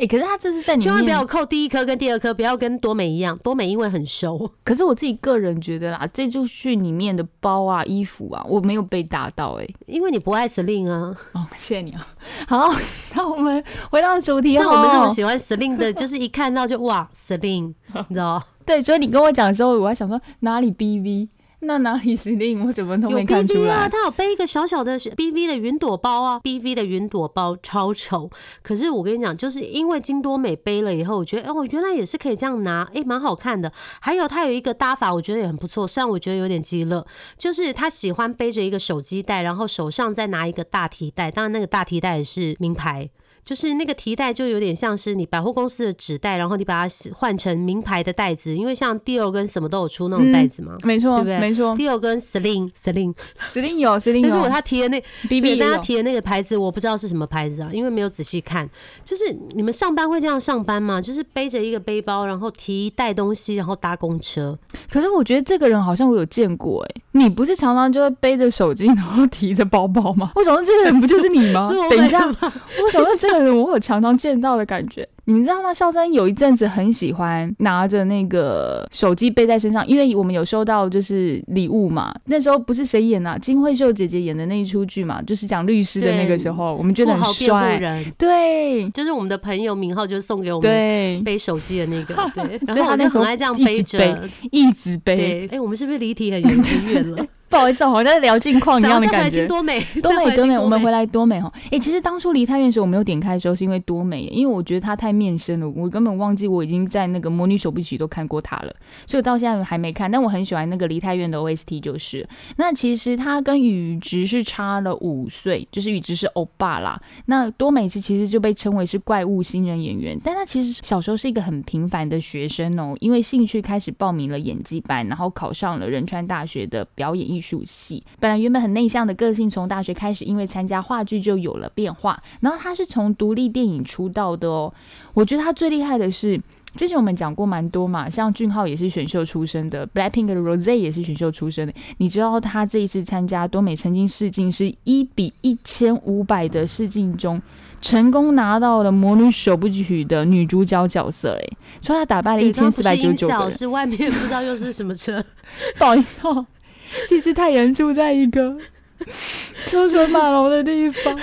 [0.00, 4.50] 哎、可是他这是在里面，千万不要扣第一颗跟第二颗，不要跟多美一样，多美因为很熟。
[4.64, 12.06] 可是我自己个人觉得啦，这部剧里面的包啊、衣服啊，我没有被打到哎、因为你不爱 Celine 啊，哦，谢谢你啊。
[12.48, 12.74] 好，
[13.14, 17.74] 那我们回到主题像我们这哦种喜欢 Celine 的，就是一看到就哇 Celine，
[18.08, 18.42] 你知道？
[18.64, 21.28] 对，所以你跟我讲的时候，我还想说哪里 BV，
[21.62, 23.88] 那哪里是令我怎么都有没看出 BV 啊，来。
[23.88, 28.30] 他有背一个小小的 BV 的云朵包啊，BV 的云朵包超丑。
[28.62, 33.70] 可是我跟你讲，就是因为金多美背了以后，我觉得哦，原来也是可以这样拿，哎，蛮好看的。
[34.00, 37.04] 还有他有一个搭法，我觉得也很不错，虽然我觉得有点鸡肋，
[37.36, 43.10] 就是他喜欢背着一个手机袋，然后手上再拿一个大提袋，当然那个大提袋也是名牌。
[43.44, 50.76] 就是那个提袋就有点像是你百货公司的纸袋，然后你把它换成名牌的袋子，因为像 Dior 跟什么都有出那种袋子嘛。
[50.82, 53.14] 没错，对不对没错，Dior 跟 Celine Celine，
[53.48, 54.28] 指定有，指定有。
[54.28, 55.64] 但是我他提的那 BB 对，也有。
[55.64, 58.68] 但他提的那个牌子我不知道是什么牌子啊，因为没有仔细看。
[59.04, 59.24] 就是
[59.54, 61.00] 你们上班会这样上班吗？
[61.00, 64.58] 就是背着一个背包，然后提一袋东西，然后搭公车。
[64.90, 70.32] 可是我觉得这个人好像我有见过哎、你不是常常就会背着手机，然后提着包包吗？
[70.36, 71.70] 我想说这个人不就是你吗？
[71.90, 75.06] 等一下，我想说这个人我有常常见到的感觉。
[75.26, 75.72] 你们知道吗？
[75.72, 82.12] 肖战有一阵子很喜欢拿着那个手机背在身上，因为我们有收到就是礼物嘛。
[82.24, 83.38] 那时候不是谁演啊？
[83.38, 87.76] 金惠秀姐姐演的那一出剧嘛，就是讲律师的那个时候，我们觉得很帅。
[87.78, 92.14] 人，对就是我们的朋友明浩，就送给我们对，背手机的那个。
[92.34, 94.28] 对，所 然后他就很爱这样背着。
[94.50, 95.14] 一直背。
[95.14, 97.24] 对，哎，我们是不是离题很远很远了？
[97.50, 99.44] 不好意思啊，好像在聊近况一样的感觉。
[99.48, 101.52] 多美，多美多美，我们回来多美哈。
[101.72, 108.72] 哎、其实当初离太远的时候，我没有点开的时候，是因为多美，因为我觉得她太面生了，我根本忘记我已经在那个《魔女手部曲》都看过她了，
[109.04, 110.08] 所以我到现在还没看。
[110.08, 112.24] 但我很喜欢那个离太远的 OST，就是
[112.56, 117.02] 那其实他跟宇植是差了五岁，就是宇植是欧巴啦。
[117.26, 128.02] 那多美是其实就被称为是怪物新人演员，但他其实小时候是一个很平凡的学生哦，因为兴趣开始报名了演技班，然后考上了仁川大学的表演艺术系。
[128.18, 132.22] 本来原本很内向的个性，从大学开始因为参加话剧就有了变化。
[132.40, 134.72] 然后他是从独立电影出道的哦，
[135.14, 136.40] 我觉得他最厉害的是。
[136.76, 141.74] 之前我们讲过蛮多嘛，像俊浩也是选秀出身的，Blackpink 的 Rose 也是选秀出身的。
[141.98, 147.42] 你知道他这一次参加多美曾经试镜是一比一千五百的试镜中，
[147.82, 153.50] 成功拿到了《魔女首部曲》的女主角角色，哎，所以他打败了一千四百九十九。
[153.50, 155.20] 是外面不知道又是什么车。
[155.76, 156.46] 不好意思哦，
[157.08, 158.56] 其实太原住在一个
[159.66, 161.16] 车水马龙的地方，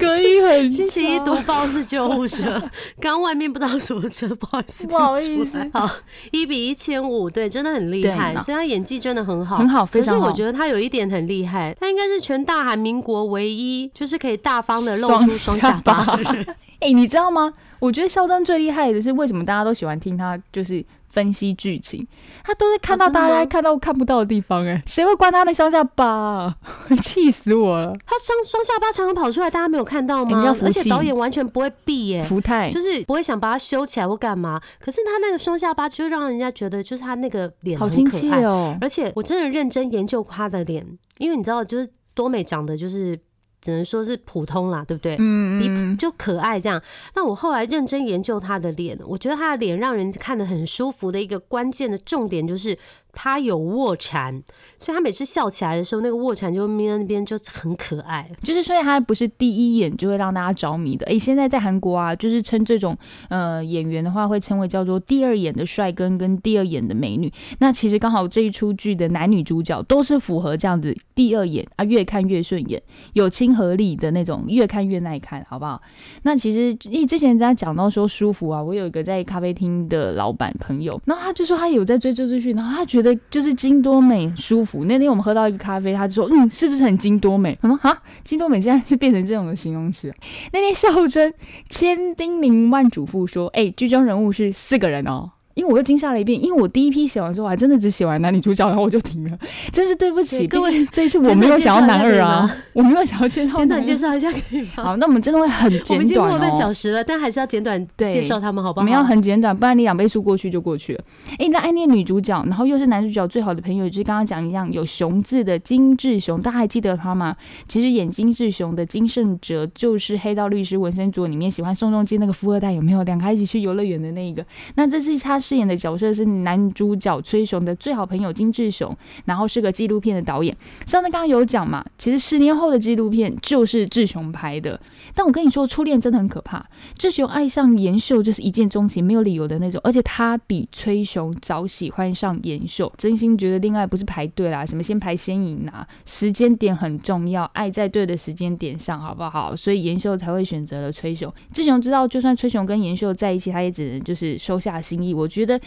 [0.00, 2.60] 隔音很星期一差读报是救护车，
[3.00, 5.88] 刚外面不知道什么车，不好意思，不好意思好，
[6.32, 16.46] 一比一千五，对，真的很厉害，对所以他演技真的很好，很好非常好可是我觉得他有一点很厉害，他应该是全大韩民国唯一就是可以大方的露出双下巴的人。
[16.80, 17.52] 哎、你知道吗？
[17.78, 22.06] 我觉得肖战最厉害的是为什么大家都喜欢听他，就是分析剧情，
[22.44, 26.56] 他都是看到大家看到看不到的地方、哎，谁会关他的双下巴、啊？
[27.02, 27.92] 气死我了！
[28.06, 32.22] 他双双下巴常常跑出来，大家没有看到吗而且导演完全不会闭耶。
[32.22, 38.76] 福泰就是不会想把它修起来或干嘛，可是他那个双下巴就让人家觉得，就是他那个脸好可爱，切哦。
[38.80, 40.86] 而且我真的认真研究他的脸，
[41.18, 43.18] 因为你知道，就是多美长得就是
[43.60, 45.16] 只能说是普通啦，对不对？
[45.18, 46.82] 嗯嗯，就可爱这样。
[47.14, 52.76] 那我后来认真研究他的脸，我觉得他的脸让人看得很舒服的一个关键的重点就是
[53.12, 54.42] 他有卧蚕，
[54.78, 58.30] 所以他每次笑起来的时候，那个卧蚕就会眯在那边，就很可爱。
[58.42, 61.06] 就是所以他不是第一眼就会让大家着迷的。
[61.06, 62.96] 诶，现在在韩国啊，就是称这种
[63.28, 67.32] 呃演员的话，会称为叫做第二眼的帅哥跟第二眼的美女。
[67.58, 75.80] 那其实刚好这一出剧的男女主角都是符合这样子第二眼啊，越看越顺眼，有亲和力的那种，越看越耐看，好不好？
[76.24, 84.84] 那其实因为之前大家讲到说舒服啊，我有一个在咖啡厅的老板朋友，然后他就说他有在追这出剧，然后他觉得觉得就是金多美舒服。
[84.84, 87.56] 那天我们喝到一个咖啡，他就说嗯，是不是很金多美？
[87.62, 90.12] 我说啊，金多美现在是变成这种的形容词。
[90.52, 91.32] 那天孝真
[91.68, 95.30] 千叮咛万嘱咐说，哎、剧中人物是四个人哦。
[95.60, 99.38] 因为我又惊吓了一遍，因为我第一批写完之后，我还真的只写完男女主角，然后我就停了，
[99.72, 100.46] 真是对不起。
[100.46, 103.84] 各位这一次我没有想要男二啊，我没有想要介绍简短。
[103.84, 104.68] 介绍一下可以吗？
[104.76, 106.38] 好，那我们真的会很简短、哦我简们已经过。
[106.38, 108.82] 半小时了，但还是要简短对介绍他们，好不好？
[108.82, 111.04] 我们要很简短，不然你两倍速过去就过去了。
[111.38, 117.36] 诶，那暗恋女主角，然后又是男主角最好的朋友，就是刚刚讲一样有熊字的金志雄，大家还记得他吗？
[117.68, 123.00] 其实演金志雄的金圣哲就是《黑道律师纹身组》里面喜欢宋仲基那个富二代，有没有？
[123.02, 124.44] 两个一起去游乐园的那一个。
[124.74, 130.56] 那这次他饰演的角色是男主角崔雄的最好朋友金志雄，然后是个纪录片的导演。
[130.86, 134.80] 上次刚刚有讲嘛，其实十年后的纪录片就是志雄拍的。
[135.12, 136.64] 但我跟你说，初恋真的很可怕。
[136.96, 142.92] 志雄爱上妍秀就是一见钟情，没有理由的那种，而且他比崔雄早喜欢上妍秀。
[142.96, 149.56] 真心觉得恋爱不是排队啦，什么先排先赢啊，时间点很重要，爱在对的时间点上，好不好？
[149.56, 151.28] 所以妍秀才会选择了崔雄。
[151.52, 155.12] 志雄知道，就算崔雄跟妍秀在一起，他也只能就是收下心意。
[155.12, 155.60] 我觉觉得。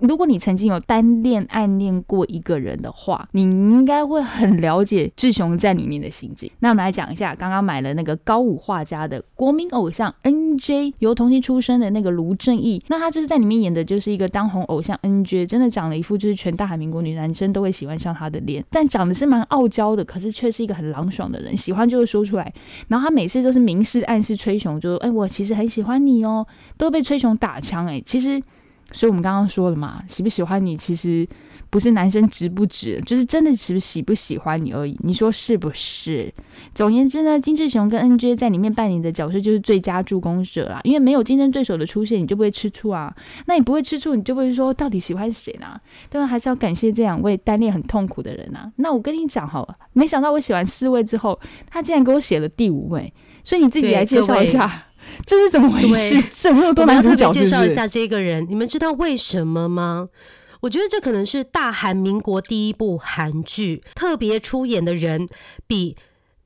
[0.00, 6.50] 如果你曾经有单恋、暗恋过一个人的话，你应该会很了解志雄在里面的心境。
[6.58, 22.52] 那我们来讲一下，刚刚买了那个高武画家的国民偶像 NJ，由童星出身的那个卢正义，那他就是在里面演的就是一个当红偶像 NJ，真的长了一副就是全大韩民国女男生都会喜欢上他的脸，但长得是蛮傲娇的，可是却是一个很朗爽的人，喜欢就会说出来。
[22.88, 26.44] 然后他每次都是明示暗示崔雄，就说：“哎，我其实很喜欢你哦。”
[26.76, 28.42] 都被崔雄打枪哎、其实。
[28.94, 31.28] 所以我们刚刚说了嘛，喜不喜欢你其实
[31.68, 34.96] 不是男生值不值，就是真的只是喜不喜欢你而已。
[35.02, 36.32] 你说是不是？
[36.72, 43.12] 总而言之呢，金志雄跟 NJ 在里面扮演的角色就是最佳助攻者啦，因为没有竞争对手的出现，你就不会吃醋啊。
[43.46, 45.76] 那你不会吃醋，你就不会说到底喜欢谁呢？
[46.08, 48.70] 当然还是要感谢这两位单恋很痛苦的人啊。
[48.76, 54.84] 那我跟你讲好了，没想到我写完四位之后，他竟然给我写了第五位，所以你自己来介绍一下。
[55.26, 57.44] 这是怎么回事怎么有多我们要特别男主角是是？
[57.44, 60.08] 介绍一下这个人，你们知道为什么吗？
[60.60, 65.28] 我觉得这可能是大韩民国第一部韩剧，特别出演的人
[65.66, 65.96] 比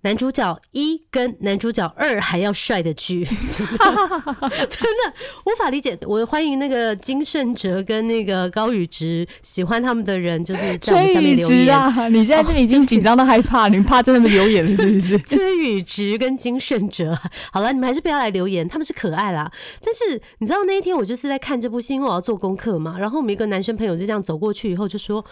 [0.02, 5.12] 男主角一跟男主角二还要帅的剧， 真的真的
[5.44, 5.98] 无法理解。
[6.02, 12.12] 我欢迎那个金圣哲跟那个高宇植喜欢他们的人，就是在我们下面留言。
[12.12, 15.18] 你现在这边已经紧张到害怕，你怕在那边留言了是不是？
[15.26, 17.18] 崔宇植跟金圣哲，
[17.52, 19.50] 好了，你们还是不要来留言，他们是可爱啦。
[19.84, 22.96] 但是你知道那一天我就是在看这部戏，因为我要做功课嘛。
[22.96, 25.24] 然后我们一个男生朋友就这样走过去以后就说：“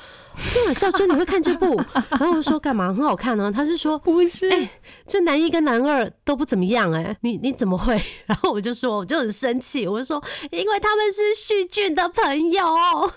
[0.53, 2.93] 天啊，孝珍你会看这部？”然后我就说：“干嘛？
[2.93, 3.97] 很好看呢、他是说。
[4.01, 4.71] 不是，哎
[5.07, 7.97] 这男一跟男二都不怎么样哎、你你怎么会？
[8.27, 12.65] 然后我就说，我就很生气，我就说，因为他们是旭俊的朋友。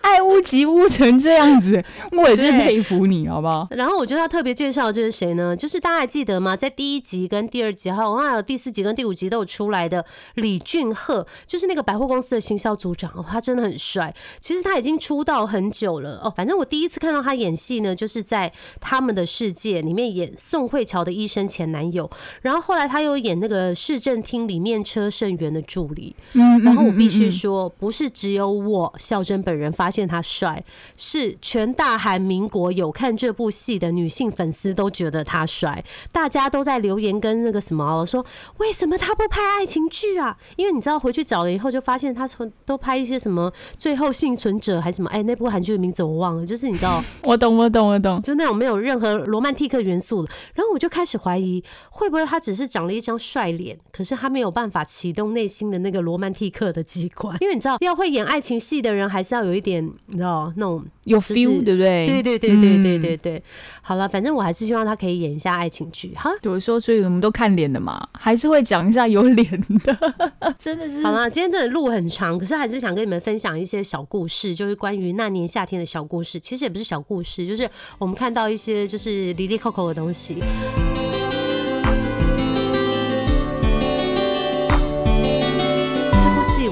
[0.02, 3.68] 爱屋及乌成这样子， 我也是佩服你，好不好？
[3.72, 5.56] 然后我觉得要特别介绍的就是谁呢？
[5.56, 6.56] 就是大家还记得吗？
[6.56, 14.14] 在第一集跟第二集，还有还有第四集跟第五集都有出来的李俊赫，就是那个百货公司的行销组长哦，他真的很帅。
[14.40, 18.50] 其实他已经出道很久了哦，反正我第一次看到他演戏呢，就是在
[18.80, 22.10] 《他们的世界》里面演宋慧乔的医生前男友，
[22.42, 26.16] 然后后来他又演那个市政厅里面车胜元的助理。
[26.34, 30.64] 嗯然后我必须嗯说，不是只有我孝珍本人发现他帅，
[30.98, 38.26] 是全大韩民国有看这部戏的女性粉丝都觉得他帅，大家都在留言跟那个什么哦说，
[38.58, 40.36] 为什么他不拍爱情剧啊？
[40.56, 47.04] 因为你知道回去找了以后，就发现他从都拍一些什么最后幸存者还是什么，哎，那部韩剧的名字我忘了，就是你知道。
[47.22, 48.22] 我懂，我懂，我懂。
[48.22, 50.32] 就那种没有任何罗曼蒂克元素的。
[50.54, 57.36] 然后我就开始怀疑，会不会他只是长了一张帅脸，可是他没有办法启动内心的那个罗曼蒂克的机关。
[57.42, 60.84] 因为你知道，要会演爱情戏的人，还是要有一点，你知道那种。
[61.06, 62.06] 有就是 feel，对不对？
[62.06, 63.44] 对对对对对嗯对对。
[63.82, 66.14] 好了，反正我还是希望他可以演一下爱情剧。
[66.14, 69.50] 哈，有时候，所以我们都看脸的嘛，还是会讲一下有脸
[69.84, 70.14] 的，
[70.60, 71.02] 真的是。
[71.04, 76.40] 好了，今天真的路很长，可是还是想跟你们分享一些小故事，就是关于那年夏天的小故事。
[76.40, 77.68] 其实也不是小故事，就是
[77.98, 80.38] 我们看到一些就是离离扣扣的东西。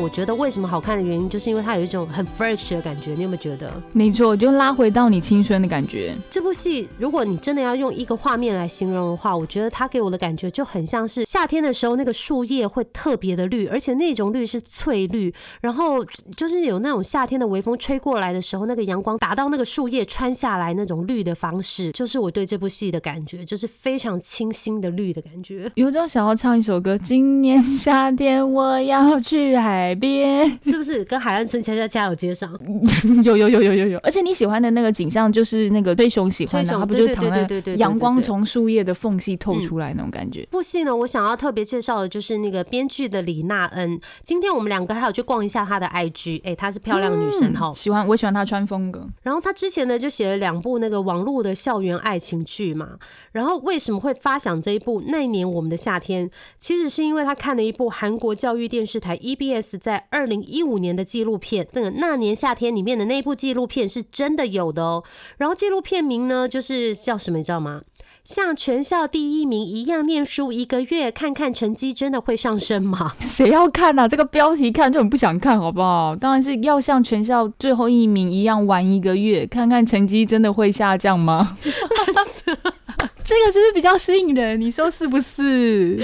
[0.08, 3.12] 我我觉得为什么好看的原因，就是因为它有一种很 fresh 的感觉。
[3.12, 6.16] 你有没有觉得没错，就拉回到你青春的感觉。
[6.30, 16.03] 这部戏，如果你真的要用一个画面来形容的话，我觉得它给我的感觉就很像是夏天的时候，那个树叶会特别的绿，而且那种绿是翠绿，然后
[16.38, 32.52] 就是有那种夏天的微风吹过来的时候，那个阳光打到那个树叶穿下来那种绿的方式，就是我对这部戏的感觉，就是非常清新的绿的感觉，有种想要唱一首歌，今年夏天我要去海边， 是不是跟海岸村恰恰恰有接上？
[33.24, 40.48] 有有有有有有，而且你喜欢的那个景象就是那个堆熊喜欢的，他不就躺在对对对对对对对阳光对对从树叶的缝隙透出来那种感觉。
[40.52, 44.00] 部戏呢，我想要特别介绍的就是那个编剧的李娜恩。
[44.24, 47.72] 今天我们两个还有去逛一下她的 IG，哎、她是漂亮女生哈。
[47.74, 52.98] 喜欢我喜欢她穿风格，然后她之前呢就写了两部那个网络的校园爱情剧嘛。
[53.32, 56.28] 然后为什么会发想这一部《那一年我们的夏天》？
[56.58, 65.02] 其实是因为她看了一部韩国教育电视台 EBS 在二零一五年的纪录片，那个《那年夏天》里面的那部纪录片是真的有的哦。
[65.38, 67.84] 然后纪录片名呢就是叫什么，你知道吗？
[68.26, 73.14] 像全校第一名一样念书一个月，看看成绩真的会上升吗？
[73.24, 74.06] 谁要看啊？
[74.06, 76.14] 这个标题看就很不想看，好不好？
[76.14, 81.58] 当然是要像全校最后一名一样玩一个月，看看成绩真的会下降吗？
[83.24, 84.60] 这个是不是比较吸引人？
[84.60, 86.04] 你说是不是？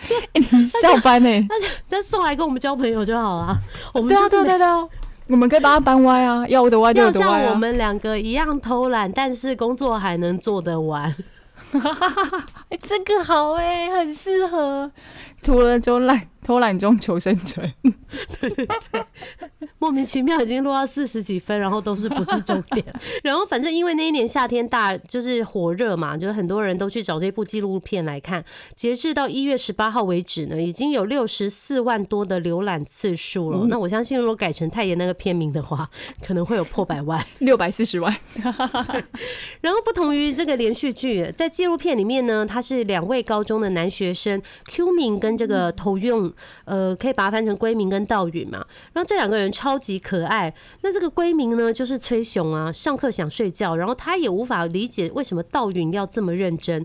[0.34, 1.48] 欸你下班呢、
[1.88, 3.58] 那送来跟我们交朋友就好了。
[3.92, 4.88] 我们对啊，对啊对啊对啊，
[5.28, 7.42] 我们可以把它搬歪啊，要的歪就要有的歪啊。
[7.42, 11.14] 像我们两个一样偷懒，但是工作还能做得完。
[12.68, 14.90] 哎、 这个好哎、很适合。
[15.42, 16.20] 涂了就懒，
[16.50, 17.72] 偷懒中求生存。
[19.78, 22.84] 莫名其妙已经录到四十几分，然后都是不是重点。
[23.22, 28.44] 然后反正因为那一年夏天大就是火热嘛，就是很多人都去找这部纪录片来看。
[28.74, 33.66] 截至到一月十八号为止呢，已经有六十四万多的浏览次数了。
[33.68, 35.88] 那我相信如果改成太妍那个片名的话，
[36.20, 37.24] 可能会有破百万。
[37.38, 38.12] 六百四十万，
[39.60, 46.32] 然后不同于这个连续剧，在纪录片里面呢，他是两位高中的男学生 Q 敏跟这个头用，
[46.64, 48.64] 呃，可以把它翻成归明跟道允嘛。
[48.92, 50.52] 然后这两个人超级可爱。
[50.82, 56.84] 那这个归明呢，就是崔雄啊，上课想睡觉，然后他也无法理解为什么道允要这么认真。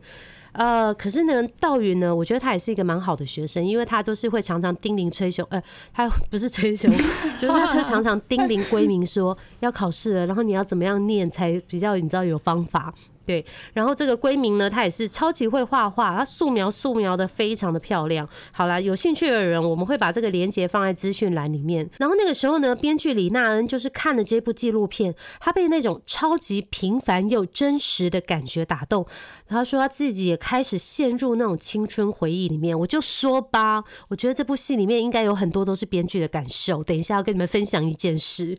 [0.52, 5.62] 呃，可是呢，道允呢，我觉得他也是一个蛮好的学生，因为他都是会常常叮咛崔雄，呃，
[5.94, 6.90] 他 不是崔雄，
[7.38, 12.94] 就是他会常常叮咛归明说要考试了，然后你要怎么样念才比较你知道有方法。
[13.26, 18.28] 对，然后这个归明呢，他也是超级会画画，他素描素描的非常的漂亮。
[18.52, 21.90] 好啦，有兴趣的人，我们会把这个链接放在资讯栏里面。
[21.98, 29.06] 然后那个时候呢，编剧李娜恩就是看了这部纪录片，他被那种超级平凡又真实的感觉打动。
[29.48, 32.78] 他说他自己也开始陷入那种青春回忆里面。
[32.80, 36.84] 我就说吧，我觉得这部戏里面应该有很多都是编剧的感受。
[36.84, 38.58] 等一下要跟你们分享一件事。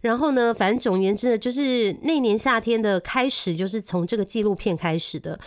[0.00, 5.38] 然后呢，反正总而言之呢，就是那年夏天的开始，就是从从这个纪录片开始的。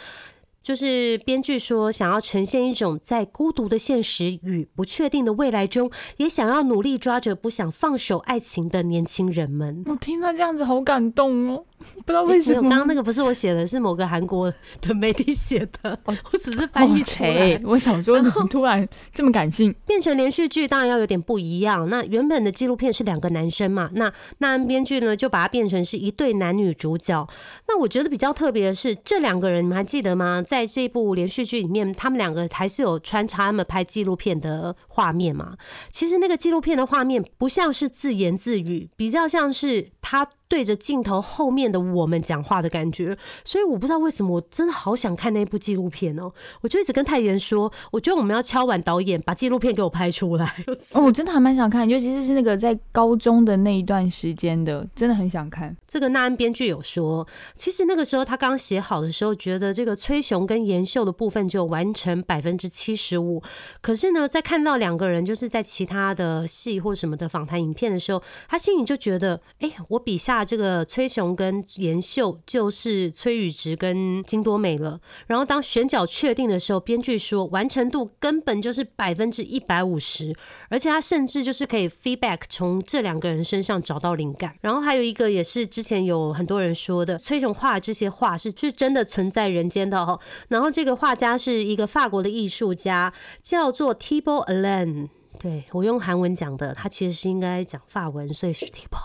[0.64, 9.84] 就是编剧说，想要呈现一种在孤独的现实与不确定的未来中，也想要努力抓着不想放手爱情的年轻人们。
[9.86, 11.66] 我听他这样子好感动哦，
[11.98, 12.70] 不知道为什么。
[12.70, 17.60] 刚刚那个不是我写的，是某个韩国的媒体写的，我只是翻译出来，。
[17.64, 21.90] 我想说你突然这么感性，变成连续剧当然要有点不一样。
[21.90, 27.28] 那原本的纪录片是两个男生嘛，那那编剧呢就把它变成是一对男女主角。
[27.68, 30.42] 那我觉得比较特别的是，这两个人你们还记得吗？
[30.42, 35.56] 在这部连续剧里面，他们两个还是有穿插他们拍纪录片的画面嘛。
[35.90, 43.18] 其实那个纪录片的画面不像是自言自语，比较像是他对着镜头后面的我们讲话的感觉。
[43.44, 46.32] 所以我不知道为什么，我真的好想看那部纪录片哦。
[46.62, 50.56] 我就一直跟泰妍说，我觉得我们要敲完导演把纪录片给我拍出来。
[50.94, 55.76] 哦，我真的还蛮想看，尤其是是那个在高中的那一段时间的，真的很想看。
[55.88, 63.42] 这个纳恩编剧有说，其实那个时候他刚写好的时候，觉得这个崔雄跟妍秀的部分就完成百分之七十五。
[63.82, 75.00] 可是呢，在看到两个人就是在其他的戏或什么的访谈影片的时候，他心里就觉得，哎、我笔下这个崔雄跟妍秀就是崔宇植跟金多美了。
[75.28, 80.36] 然后当选角确定的时候，编剧说完成度根本就是百分之一百五十，
[80.70, 84.56] 而且他甚至就是可以 feedback 从这两个人身上找到灵感。
[84.62, 90.20] 然后还有一个也是之前有很多人说的，崔雄画这些画是是真的存在人间的哦。
[90.48, 95.10] 然后这个画家是一个法国的艺术家，叫做 Thibaut Alain。
[95.40, 98.98] 对我用韩文讲的，他其实是应该讲法文，所以是 tipo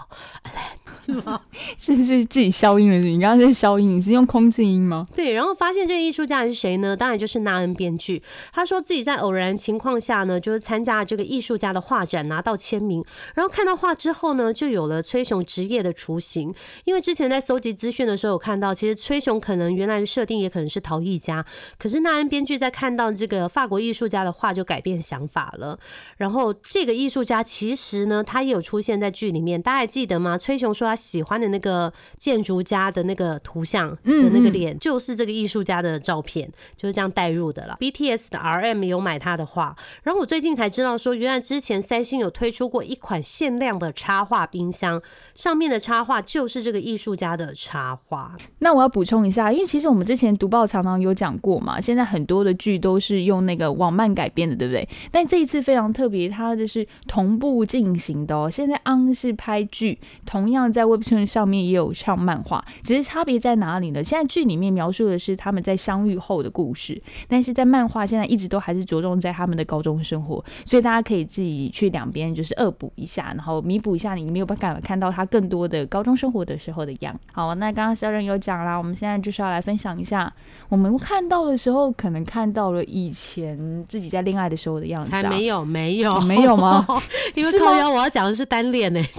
[1.78, 2.98] 是不是自己消音了？
[2.98, 5.06] 你刚刚在消音，你是用空气音吗？
[5.14, 6.96] 对，然后发现这个艺术家是谁呢？
[6.96, 8.22] 当然就是纳恩编剧。
[8.52, 13.04] 他说自己在偶然情况下呢，就是参加了这个艺术家的画展，拿到签名，
[13.34, 16.54] 然后看到画之后呢，就有了崔雄职业的雏形。
[16.84, 21.44] 因为之前在搜集资讯的时候，有看到其实崔雄可能原来的设定也可能是陶艺家，
[21.78, 25.78] 可是纳恩编剧在看到这个法国艺术家的画就改变想法了。
[26.20, 30.36] 然后这个艺术家其实呢，他也有出现在剧里面，大家还记得吗？
[30.36, 36.46] 崔雄说他喜欢的那个建筑家的那个图像的那个脸，就是这个艺术家的照片，
[36.76, 37.78] 就是这样带入的了。
[37.80, 45.00] BTS 的 RM 有买他的画，然后我最近才知道说，原来之前三星有推出过一款限量的插画冰箱，
[45.34, 48.36] 上面的插画就是这个艺术家的插画。
[48.58, 54.86] 那我要补充一下，因为其实我们之前读报常常有讲过嘛，现在很多的剧都是用那个网漫改编的，对不对？
[55.10, 58.50] 但这一次非常特别，它就是同步进行的哦。
[58.50, 64.02] 现在 on 是拍剧，同样在 Webtoon 上面也有上漫画，只是差别在哪里呢？
[64.02, 77.18] 现在剧里面描述的是他们在相遇后的故事，但是在漫画现在一直都还是着重在他们的高中生活，所以大家可以自己去两边就是恶补一下，然后弥补一下你没有办法看到他更多的高中生活的时候的样。
[77.32, 80.32] 好，那刚刚肖任有讲啦，我们现在就是要来分享一下
[80.68, 86.86] 我们看到的时候，可能看到了以前自己在恋爱的时候的样子、啊，才没有，没有，哦没有吗？
[87.34, 89.02] 因为靠腰我要讲的是单恋呢、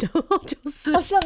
[0.46, 1.22] 就是哦，是啊，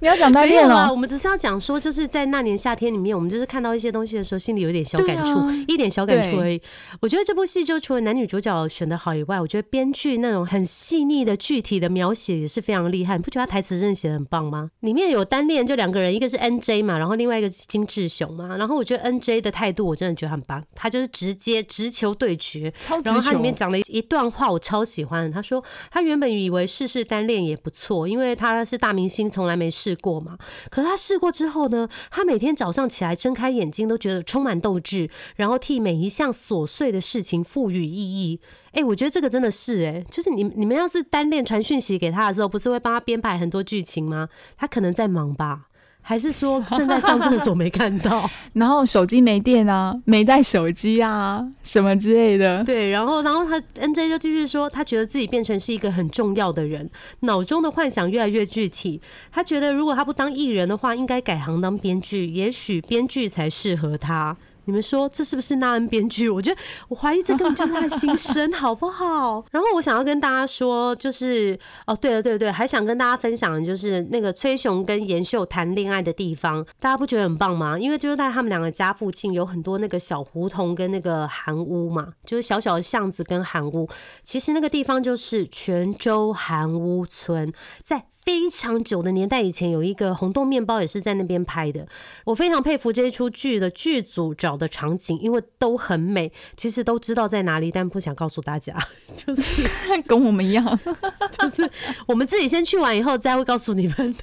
[0.00, 6.60] 你要你要讲单恋了我，们只是要讲说，就是在那年夏天里面，我们就是看到一些东西的时候，心里有点小感触，啊一点小感触而已。
[7.00, 13.16] 我觉得这部戏就除了男女主角选的好以外，我觉得编剧那种很细腻的具体的描写也是非常厉害。
[13.16, 14.70] 你不觉得他台词真的写的很棒吗？
[14.80, 18.56] 里面有单恋，就两个人，一个是 NJ 嘛，然后另外一个是金志雄嘛。
[18.56, 22.72] 然后我觉得 NJ 的态度我真的觉得很棒，他就是直接直球对决，
[23.04, 25.30] 然后他里面讲了一一段话，我超喜喜欢。
[25.30, 30.36] 他说他原本以为试试单恋也不错，因为他是大明星，从来没试过嘛。
[30.70, 38.40] 可他试过之后呢，他每天早上起来睁开眼睛都觉得充满斗志，然后替每一项琐碎的事情赋予意义。
[38.72, 44.28] 哎、我觉得这个真的是哎、就是你你们要是单恋传讯息给他的时候，不是会帮他编排很多剧情吗？
[44.56, 45.69] 他可能在忙吧。
[46.02, 48.28] 还是说正在上厕所没看到？
[48.54, 52.64] 然后手机没电啊，没带手机啊，什么之类的。
[52.64, 56.90] 对，然后然后他 N J 就继续说，他觉得自己变成是一个很重要的人，
[57.20, 59.00] 脑中的幻想越来越具体。
[59.30, 64.36] 他觉得如果他不当艺人的话，应该改行当编剧，也许编剧才适合他。
[64.64, 66.28] 你们说这是不是纳恩编剧？
[66.28, 66.56] 我觉得
[66.88, 69.44] 我怀疑这根本就是他的心声，好不好？
[69.50, 77.78] 然后我想要跟大家说，就是哦，对了对了对，还想跟大家分享的就是那个崔雄跟妍秀谈恋爱的地方，大家不觉得很棒吗？
[77.78, 83.88] 因为就是在他们两个家附近有很多那个小胡同跟那个韩屋嘛，就是小小的巷子跟韩屋。
[84.22, 87.52] 其实那个地方就是泉州韩屋村，
[87.82, 88.04] 在。
[88.30, 91.84] 非常久的年代以前，有一个红豆面包也是在那边拍的。
[92.24, 96.30] 我非常佩服这一出剧的剧组找的场景，因为都很美。
[96.56, 98.72] 其实都知道在哪里，但不想告诉大家。
[99.16, 99.68] 就是
[100.06, 100.78] 跟我们一样，
[101.32, 101.68] 就是
[102.06, 104.14] 我们自己先去完以后，再会告诉你们。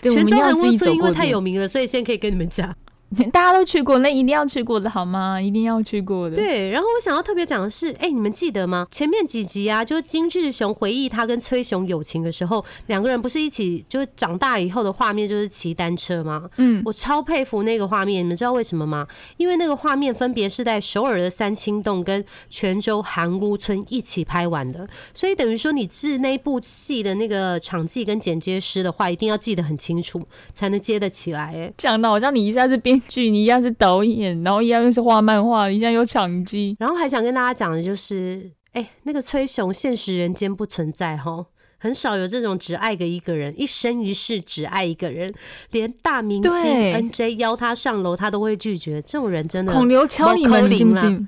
[0.00, 2.72] 对，泉州们要自己韩屋村因为太有名了，所以先可以跟你们讲。
[3.32, 5.40] 大家都去过，那一定要去过的好吗？
[5.40, 8.86] 一定要去过的。，对，然后我想要特别讲的是，哎、你们记得吗？
[8.90, 16.48] 前面几集啊，就是金志雄回忆他跟崔雄友情的时候，两个人不是一起就是长大以后的画面，就是骑单车吗？
[16.58, 19.06] 嗯，我超佩服那个画面，你们知道为什么吗？
[19.38, 31.54] 因为那个画面分别是在首尔的三清洞跟泉州韩屋村一起拍完的，所以等于说你制那部戏的那个场记跟剪接师的话，一定要记得很清楚，才能接得起来。
[31.54, 36.76] 哎，讲到好像你一下子编剧，你一样是导演，然后一样又是画漫画，一样又场记。
[36.78, 41.46] 然后还想跟大家讲的就是，哎、那个崔雄现实人间不存在哈。
[41.80, 45.32] 很少有这种只爱个一个人，一生一世只爱一个人，
[45.70, 49.00] 连大明星 NJ 邀他上楼，他都会拒绝。
[49.02, 51.26] 这种人真的孔刘敲你们，你信不记？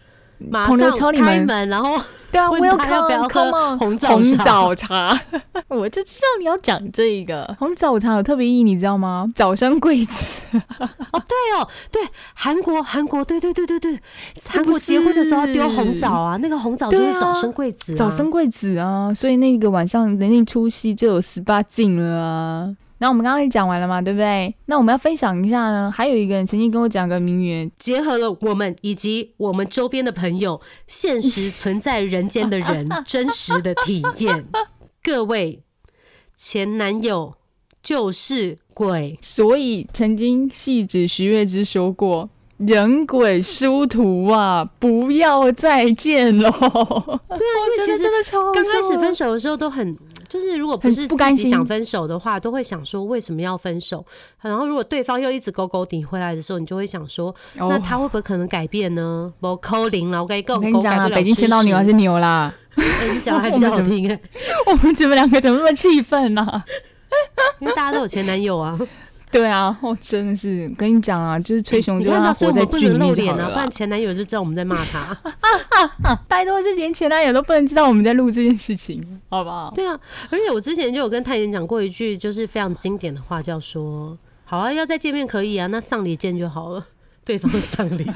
[0.49, 2.01] 马上敲你们开门，然后
[2.32, 4.45] 对啊问他要不要，Welcome，喝 on，红枣红茶。
[4.45, 5.20] 枣茶，
[5.68, 7.55] 我就知道你要讲这个。
[7.59, 9.28] 红枣茶有特别意义，你知道吗？
[9.34, 10.47] 早生贵子，
[11.12, 12.03] 哦，对哦，对，
[12.34, 13.99] 韩国韩国，对对对对对，
[14.49, 22.76] 韩国结婚的时候要丢红枣啊，那个红枣就是早生贵子、啊，早生贵子啊，所以那个晚上的那出戏就有十八禁了啊。
[23.03, 24.55] 那我们刚刚也讲完了嘛，对不对？
[24.66, 34.44] 那我们要分享一下呢，还有一个人曾经跟我讲个名言，结合了我们以及我们周边的朋友，现实存在人间的人真实的体验。
[35.03, 35.62] 各位，
[36.36, 37.34] 前男友
[37.82, 42.28] 就是鬼，所以曾经戏子徐月之说过，
[42.59, 46.51] 人鬼殊途啊，不要再见喽！
[46.51, 48.05] 对啊，因为其实
[48.53, 49.96] 刚开始分手的时候都很，
[50.30, 54.06] 就是如果不是不甘心想分手的话，都会想说为什么要分手。
[54.40, 59.32] 然后如果对方又一直勾勾顶回来的时候，你就会想说，哦那他会不会可能改变呢？
[59.40, 62.54] 我扣零了，我跟你我讲，跟你讲北京签到牛还是牛啦？
[62.76, 64.20] 你讲的还比较好 听哎，
[64.66, 66.62] 我们怎么两个怎么那么气愤呢？
[67.58, 68.78] 因为大家都有前男友啊。
[69.32, 73.70] 对啊，我真的是跟你讲啊，就是吹熊你看到，就让他活在剧里们不能露面就好啊，不然。
[73.70, 75.16] 前男友就知道我们在骂他。
[76.28, 79.72] 拜托，是连前男友都不能知道我们在录这件事情，好不好？
[79.74, 79.98] 对啊，
[80.30, 86.84] 而且我之前就有跟泰妍讲过一句就是非常经典的话，叫说：“好啊，要再见面可以啊，那丧礼见就好了。”
[87.22, 88.04] 对方的丧礼，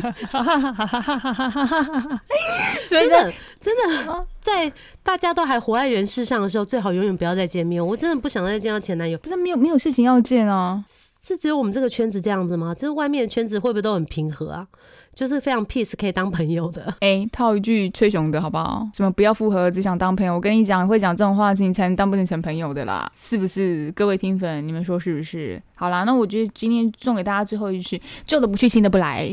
[2.89, 4.73] 真的真的，在
[5.05, 7.87] 大家都还活在人世上的时候，最好永远不要再见面。
[7.87, 9.17] 我真的不想再见到前男友。
[9.19, 10.83] 不是没有没有事情要见啊。
[11.27, 12.75] 是只有我们这个圈子这样子吗？
[12.75, 14.67] 就是外面的圈子会不会都很平和啊？
[15.15, 16.93] 就是非常 peace 可以当朋友的。
[17.01, 18.87] 哎、套一句崔雄的好不好？
[18.93, 20.35] 什么不要复合，只想当朋友。
[20.35, 23.91] 我跟你讲，会讲这种话的事情才能当不能成朋友的啦，是不是？
[23.93, 25.59] 各位听粉，你们说是不是？
[25.75, 29.27] 好啦，那我觉得今天送给大家最后一句：旧的不去，新的不来。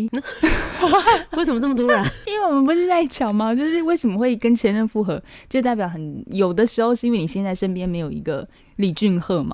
[1.36, 2.10] 为什么这么突然？
[2.26, 3.54] 因为我们不是在讲吗？
[3.54, 9.54] 就是为什么会跟前任复合，就代表很有的时候是因为你现在身边没有一个李俊赫嘛。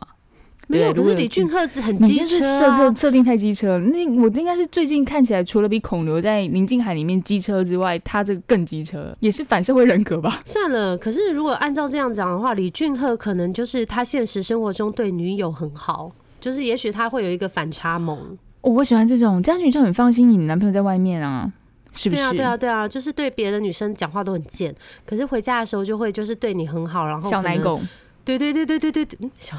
[0.68, 2.96] 没有，可是李俊赫子很机车啊设设。
[2.96, 10.42] 设定太机车了，那我应该是最近看起来，除了比孔刘在宁静海里面机车之外，他这个更机车，也是反社会人格吧？
[10.46, 16.12] 算了，可是如果按照这样讲的话，李俊赫可能就是他现实生活中对女友很好，
[16.42, 18.38] 就是也许他会有一个反差萌。
[18.62, 21.50] 哦我喜欢这种，这样你就很放心，你男朋友在外面啊，
[21.94, 22.22] 是不是？
[22.22, 27.30] 对啊，对啊，对啊，就是对别的女生讲话都很贱，可是回家的时候就会就是对你很好，然后。
[27.30, 27.80] 小奶狗，
[28.28, 29.58] 对对对对对对对，嗯小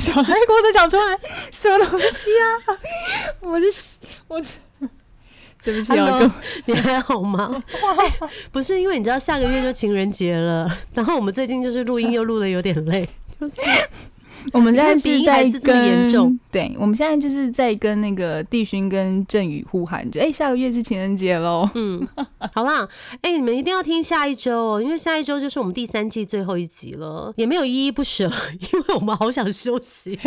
[0.00, 1.16] 小奶狗都讲出来，
[1.52, 2.50] 什么东西啊？
[3.40, 3.92] 我是
[4.26, 4.40] 我，
[5.62, 6.30] 对不起啊，Hello
[6.64, 7.62] 你还好吗？
[7.98, 13.08] 哎 不是因为你知道下个月就情人节了，然后我们最近就是录音又录的有点累，
[13.40, 13.60] 就是
[14.52, 21.68] 我们现在你看鼻是在音还是严跟重，对，我们现在就是在跟那个帝勋跟振宇呼喊着，哎、下个月是情人节喽。
[21.74, 22.06] 嗯，
[22.54, 22.88] 好啦，
[23.22, 28.24] 哎、你们一定要听下一周哦，因为下一周就是我们第三季最后一集了，也没有依依不舍，
[28.72, 30.18] 因为我们好想休息。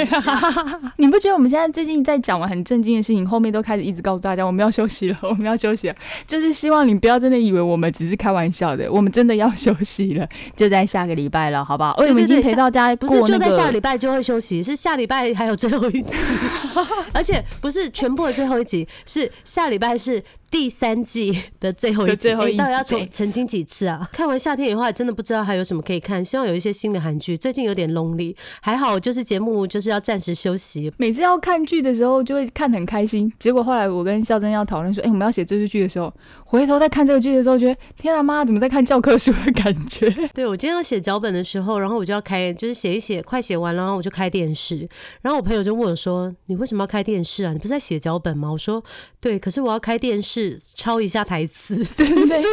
[0.98, 5.96] 你不觉得我们现在最近在讲完很震惊的事情，后面都开始一直告诉大家我们要休息了，我们要休息了，
[6.28, 11.96] 就是希望你不要真的以为我们只是开玩笑的，我们真的要休息了，就在下个礼拜了，好不好？
[11.98, 16.28] 我们已经对陪到大家不是就在下个礼拜就会休息，是下礼拜还有最后一集，
[17.14, 20.22] 而且不是全部的最后一集，是下礼拜是
[20.54, 22.30] 第三季的最后一集。
[22.30, 24.08] 到底要集对澄澄清几次啊？
[24.14, 26.24] 看完夏天以后，还真的不知道还有什么可以看。
[26.24, 30.94] 希望有一些新的韩剧，最近有点 lonely，还好就是节目就是要暂时休息。
[30.98, 33.34] 每次要看剧的时候，就会看得很开心。
[33.40, 36.14] 结果后来我跟孝珍要讨论说，哎、我们要写这部剧的时候，
[36.46, 40.08] 回头再看这个剧的时候，觉得天啊妈，怎么在看教科书的感觉？
[40.36, 44.88] 对我今天要写脚本的时候，然后我就要开，就是写一写，快写完了，然后我就开电视。
[45.24, 47.54] 然后我朋友就问我说：“你为什么要开电视啊？
[47.54, 48.84] 你不是在写脚本吗？”我说
[49.20, 50.43] ：“对，可是我要开电视
[50.76, 52.44] 抄一下台词， 对不对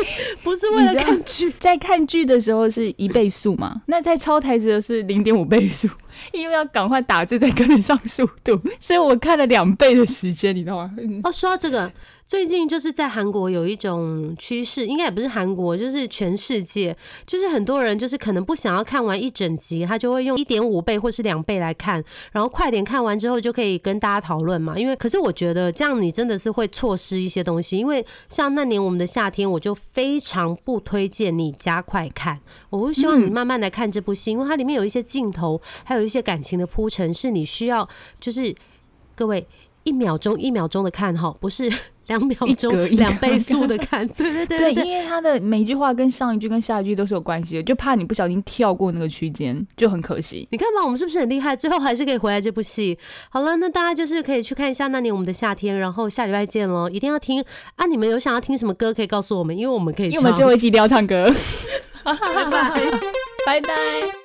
[0.42, 1.50] 不是为了看剧。
[1.58, 5.88] 在看剧的时候是一倍速嘛，那在抄台词的是零点五倍速，
[6.32, 10.90] 因为要赶快打字再跟得上速度，所以我看了两倍的时间，你知道吗？
[10.98, 11.90] 嗯”哦，说到这个，
[12.30, 22.00] 最近就是在韩国有一种趋势，应该也不是韩国，就是全世界，就是很多人就是可能不想要看完一整集，他就会用一点五倍或是两倍来看，
[22.30, 24.78] 然后快点看完之后就可以跟大家讨论嘛。
[24.78, 37.88] 因为可是我觉得这样你真的是会错失一些东西，因为像那年我们的夏天，我就非常不推荐你加快看，我会希望你慢慢来看这部戏，因为它里面有一些镜头，还有一些感情的铺陈，是你需要
[38.20, 38.54] 就是
[39.16, 39.44] 各位。
[39.84, 41.70] 一秒钟一秒钟的看哈，不是
[42.08, 50.46] 两秒钟一两倍速的看，对对对对，对因为他的每一句话跟上一句跟下一句都是有关系的，就怕你不小心跳过那个区间，就很可惜。
[50.50, 51.54] 你看嘛，我们是不是很厉害？
[51.54, 52.98] 最后还是可以回来这部戏。
[53.30, 56.90] 好了，那大家就是可以去看一下那年我们的夏天，然后下礼拜见喽！
[56.90, 57.44] 一定要听
[57.76, 57.86] 啊！
[57.86, 60.12] 你们有想要听什么歌可以告诉我们，因为我们可以唱。
[60.12, 61.32] 因为我们最后一集一定要唱歌，
[62.04, 62.72] 拜拜。
[63.46, 64.20] 拜拜。